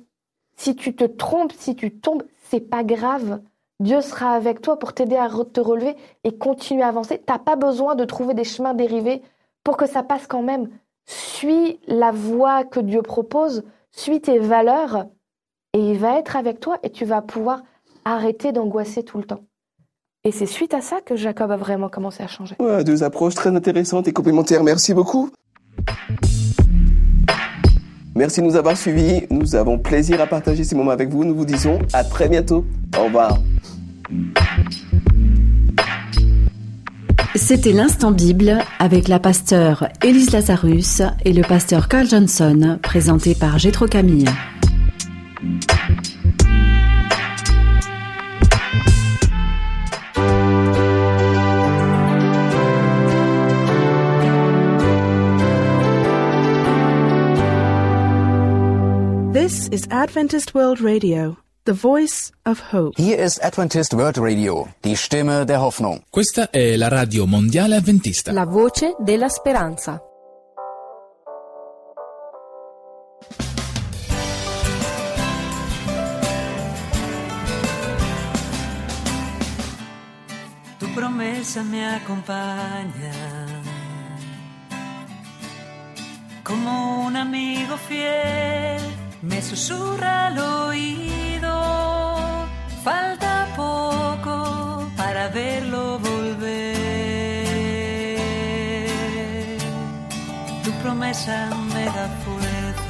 Si 0.58 0.76
tu 0.76 0.96
te 0.96 1.04
trompes, 1.04 1.54
si 1.54 1.76
tu 1.76 1.92
tombes, 1.92 2.24
c'est 2.46 2.60
pas 2.60 2.84
grave. 2.84 3.42
Dieu 3.80 4.02
sera 4.02 4.34
avec 4.34 4.62
toi 4.62 4.80
pour 4.80 4.94
t'aider 4.94 5.16
à 5.16 5.30
te 5.30 5.62
relever 5.62 5.96
et 6.24 6.38
continuer 6.38 6.84
à 6.84 6.88
avancer. 6.88 7.22
T'as 7.24 7.40
pas 7.40 7.56
besoin 7.56 7.96
de 7.96 8.04
trouver 8.04 8.34
des 8.34 8.44
chemins 8.44 8.74
dérivés 8.74 9.22
pour 9.64 9.78
que 9.78 9.86
ça 9.86 10.04
passe 10.04 10.28
quand 10.28 10.42
même. 10.42 10.70
Suis 11.06 11.80
la 11.88 12.12
voie 12.12 12.64
que 12.64 12.80
Dieu 12.80 13.02
propose, 13.02 13.64
suis 13.92 14.22
tes 14.22 14.40
valeurs 14.40 15.06
et 15.74 15.92
il 15.92 15.98
va 15.98 16.18
être 16.18 16.36
avec 16.36 16.60
toi 16.60 16.78
et 16.84 16.90
tu 16.90 17.06
vas 17.06 17.22
pouvoir 17.22 17.62
arrêter 18.06 18.52
d'angoisser 18.52 19.04
tout 19.04 19.18
le 19.18 19.24
temps. 19.24 19.42
Et 20.26 20.32
c'est 20.32 20.46
suite 20.46 20.74
à 20.74 20.82
ça 20.82 21.00
que 21.00 21.16
Jacob 21.16 21.50
a 21.52 21.58
vraiment 21.58 21.88
commencé 21.88 22.22
à 22.24 22.28
changer. 22.28 22.56
deux 22.86 23.04
approches 23.04 23.36
très 23.36 23.56
intéressantes 23.56 24.08
et 24.08 24.14
complémentaires. 24.14 24.64
Merci 24.64 24.94
beaucoup. 24.94 25.30
Merci 28.16 28.42
de 28.42 28.46
nous 28.46 28.58
avoir 28.58 28.76
suivis. 28.76 29.28
Nous 29.30 29.56
avons 29.56 29.80
plaisir 29.80 30.20
à 30.20 30.28
partager 30.28 30.66
ces 30.66 30.76
moments 30.76 30.92
avec 30.92 31.10
vous. 31.10 31.24
Nous 31.24 31.36
vous 31.36 31.46
disons 31.46 31.80
à 31.94 32.04
très 32.04 32.28
bientôt. 32.28 32.66
Au 32.98 33.06
revoir. 33.06 33.38
C'était 37.36 37.72
l'instant 37.72 38.12
Bible 38.12 38.58
avec 38.80 39.08
la 39.08 39.20
pasteur 39.20 39.88
Élise 40.04 40.32
Lazarus 40.32 41.02
et 41.24 41.32
le 41.32 41.44
pasteur 41.44 41.88
Carl 41.88 42.08
Johnson, 42.08 42.78
présenté 42.82 43.36
par 43.36 43.58
Gétro 43.58 43.86
Camille. 43.86 44.26
Is 59.72 59.88
Adventist 59.92 60.56
World 60.56 60.82
Radio, 60.82 61.38
the 61.66 61.74
voice 61.74 62.32
of 62.44 62.60
hope. 62.74 62.98
Hier 62.98 63.20
ist 63.20 63.44
Adventist 63.44 63.94
World 63.94 64.18
Radio, 64.18 64.68
die 64.84 64.96
Stimme 64.96 65.46
der 65.46 65.62
Hoffnung. 65.62 66.02
Questa 66.10 66.50
è 66.50 66.76
la 66.76 66.88
radio 66.88 67.28
mondiale 67.28 67.76
adventista. 67.76 68.32
La 68.32 68.46
voce 68.46 68.96
della 69.00 69.30
speranza. 69.30 70.02
Tu 80.80 80.94
promesa 80.96 81.62
me 81.62 81.96
acompaña 81.96 83.12
como 86.44 87.06
un 87.06 87.16
amigo 87.16 87.78
fiel 87.78 88.99
me 89.22 89.42
susurra 89.42 90.28
al 90.28 90.40
oído, 90.40 91.52
falta 92.84 93.48
poco 93.56 94.90
para 94.96 95.28
verlo 95.30 96.00
volver. 96.00 96.78
Tu 100.64 100.72
promesa 100.82 101.50
me 101.74 101.86
da 101.86 102.08
fuerzas, 102.24 102.86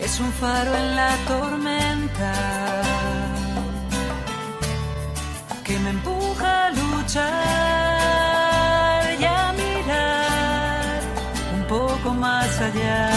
es 0.00 0.20
un 0.20 0.32
faro 0.32 0.74
en 0.74 0.96
la 0.96 1.16
tormenta 1.26 2.32
que 5.64 5.78
me 5.78 5.90
empuja 5.90 6.66
a 6.66 6.70
luchar 6.70 8.01
allá. 12.62 13.08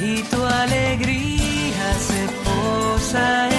Y 0.00 0.22
tu 0.24 0.44
alegría 0.44 1.86
se 2.08 2.22
posa 2.44 3.53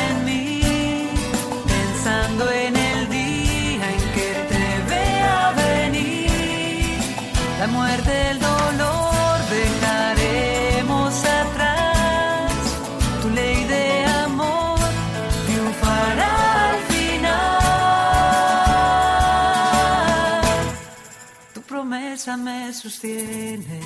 me 22.65 22.73
sostiene. 22.73 23.81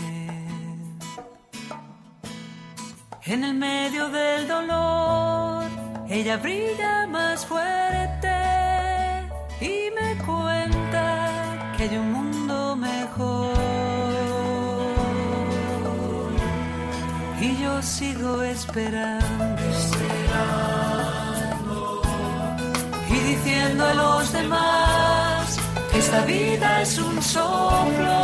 En 3.26 3.44
el 3.44 3.54
medio 3.54 4.10
del 4.10 4.48
dolor, 4.48 5.66
ella 6.10 6.38
brilla 6.38 7.06
más 7.08 7.46
fuerte 7.46 8.36
y 9.60 9.76
me 9.98 10.10
cuenta 10.26 11.74
que 11.76 11.84
hay 11.84 11.98
un 11.98 12.12
mundo 12.18 12.76
mejor. 12.76 13.54
Y 17.42 17.62
yo 17.62 17.82
sigo 17.82 18.42
esperando, 18.44 19.64
y 23.10 23.18
diciendo 23.32 23.86
a 23.86 23.94
los 23.94 24.32
demás 24.32 25.29
esta 25.94 26.22
vida 26.26 26.82
es 26.82 26.98
un 26.98 27.22
soplo 27.22 28.20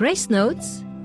Grace 0.00 0.30
Notes, 0.30 0.56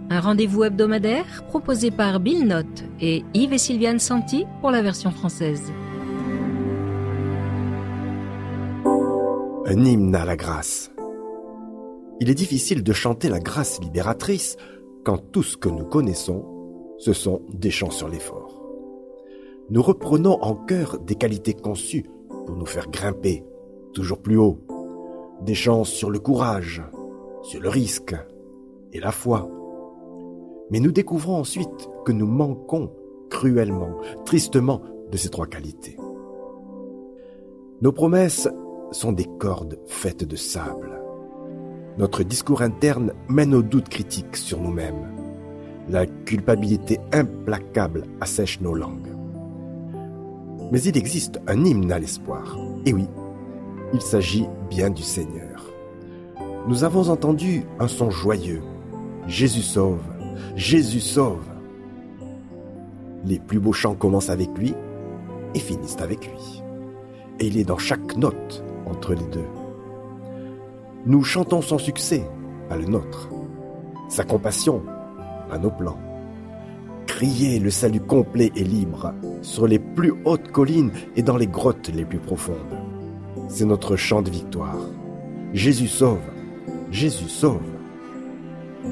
un 0.09 0.21
rendez-vous 0.21 0.63
hebdomadaire 0.63 1.43
proposé 1.49 1.91
par 1.91 2.21
Bill 2.21 2.47
Note 2.47 2.85
et 3.01 3.25
Yves 3.33 3.51
et 3.51 3.57
Sylviane 3.57 3.99
Santi 3.99 4.45
pour 4.61 4.71
la 4.71 4.81
version 4.81 5.11
française. 5.11 5.73
Un 9.65 9.83
hymne 9.83 10.15
à 10.15 10.23
la 10.23 10.37
grâce. 10.37 10.93
Il 12.21 12.29
est 12.29 12.35
difficile 12.35 12.83
de 12.83 12.93
chanter 12.93 13.27
la 13.27 13.41
grâce 13.41 13.81
libératrice 13.81 14.55
quand 15.03 15.17
tout 15.17 15.43
ce 15.43 15.57
que 15.57 15.67
nous 15.67 15.83
connaissons, 15.83 16.45
ce 16.97 17.11
sont 17.11 17.41
des 17.53 17.71
chants 17.71 17.91
sur 17.91 18.07
l'effort. 18.07 18.63
Nous 19.71 19.81
reprenons 19.81 20.41
en 20.41 20.55
chœur 20.55 20.99
des 21.01 21.15
qualités 21.15 21.53
conçues 21.53 22.05
pour 22.29 22.55
nous 22.55 22.65
faire 22.65 22.89
grimper 22.89 23.43
toujours 23.93 24.21
plus 24.21 24.37
haut, 24.37 24.65
des 25.41 25.53
chants 25.53 25.83
sur 25.83 26.09
le 26.09 26.19
courage, 26.19 26.81
sur 27.43 27.59
le 27.59 27.67
risque 27.67 28.15
et 28.95 28.99
la 28.99 29.11
foi. 29.11 29.49
Mais 30.71 30.79
nous 30.79 30.91
découvrons 30.91 31.35
ensuite 31.35 31.89
que 32.05 32.11
nous 32.11 32.25
manquons 32.25 32.91
cruellement, 33.29 33.97
tristement 34.25 34.81
de 35.11 35.17
ces 35.17 35.29
trois 35.29 35.47
qualités. 35.47 35.97
Nos 37.81 37.91
promesses 37.91 38.47
sont 38.91 39.11
des 39.11 39.27
cordes 39.37 39.77
faites 39.85 40.23
de 40.23 40.37
sable. 40.37 41.01
Notre 41.97 42.23
discours 42.23 42.61
interne 42.61 43.11
mène 43.27 43.53
au 43.53 43.61
doute 43.61 43.89
critique 43.89 44.37
sur 44.37 44.61
nous-mêmes. 44.61 45.11
La 45.89 46.05
culpabilité 46.05 46.99
implacable 47.11 48.05
assèche 48.21 48.61
nos 48.61 48.73
langues. 48.73 49.13
Mais 50.71 50.81
il 50.81 50.97
existe 50.97 51.39
un 51.47 51.63
hymne 51.63 51.91
à 51.91 51.99
l'espoir. 51.99 52.57
Et 52.85 52.93
oui, 52.93 53.07
il 53.93 54.01
s'agit 54.01 54.47
bien 54.69 54.89
du 54.89 55.03
Seigneur. 55.03 55.69
Nous 56.67 56.83
avons 56.83 57.09
entendu 57.09 57.63
un 57.79 57.87
son 57.87 58.09
joyeux. 58.09 58.63
Jésus 59.27 59.63
sauve, 59.63 60.03
Jésus 60.55 60.99
sauve. 60.99 61.45
Les 63.25 63.39
plus 63.39 63.59
beaux 63.59 63.73
chants 63.73 63.95
commencent 63.95 64.29
avec 64.29 64.55
lui 64.55 64.75
et 65.55 65.59
finissent 65.59 65.99
avec 65.99 66.27
lui. 66.27 66.63
Et 67.39 67.47
il 67.47 67.57
est 67.57 67.63
dans 67.63 67.79
chaque 67.79 68.15
note 68.17 68.63
entre 68.85 69.13
les 69.13 69.25
deux. 69.25 69.47
Nous 71.07 71.23
chantons 71.23 71.61
son 71.61 71.79
succès, 71.79 72.23
pas 72.69 72.77
le 72.77 72.85
nôtre. 72.85 73.29
Sa 74.09 74.23
compassion, 74.23 74.83
pas 75.49 75.57
nos 75.57 75.71
plans. 75.71 75.99
Crier 77.07 77.59
le 77.59 77.71
salut 77.71 78.01
complet 78.01 78.51
et 78.55 78.63
libre 78.63 79.13
sur 79.41 79.67
les 79.67 79.79
plus 79.79 80.13
hautes 80.25 80.51
collines 80.51 80.91
et 81.15 81.23
dans 81.23 81.37
les 81.37 81.47
grottes 81.47 81.89
les 81.89 82.05
plus 82.05 82.19
profondes. 82.19 82.57
C'est 83.47 83.65
notre 83.65 83.95
chant 83.95 84.21
de 84.21 84.29
victoire. 84.29 84.77
Jésus 85.53 85.87
sauve, 85.87 86.19
Jésus 86.91 87.29
sauve. 87.29 87.61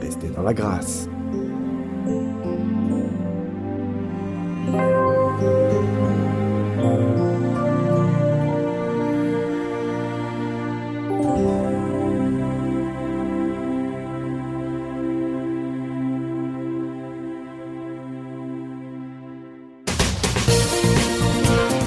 Restez 0.01 0.29
dans 0.29 0.43
la 0.43 0.53
grâce. 0.53 1.07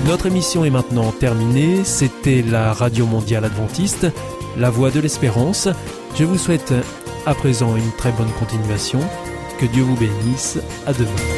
Notre 0.07 0.27
émission 0.27 0.65
est 0.65 0.71
maintenant 0.71 1.13
terminée. 1.13 1.85
C'était 1.85 2.41
la 2.43 2.73
Radio 2.73 3.07
Mondiale 3.07 3.45
Adventiste, 3.45 4.07
la 4.57 4.71
voix 4.71 4.91
de 4.91 5.01
l'espérance. 5.01 5.69
Je 6.17 6.25
vous 6.25 6.39
souhaite 6.39 6.73
à 7.27 7.35
présent 7.35 7.77
une 7.77 7.91
très 7.93 8.13
bonne 8.13 8.31
continuation. 8.39 9.01
Que 9.59 9.67
Dieu 9.67 9.83
vous 9.83 9.97
bénisse. 9.97 10.59
À 10.87 10.93
demain. 10.93 11.36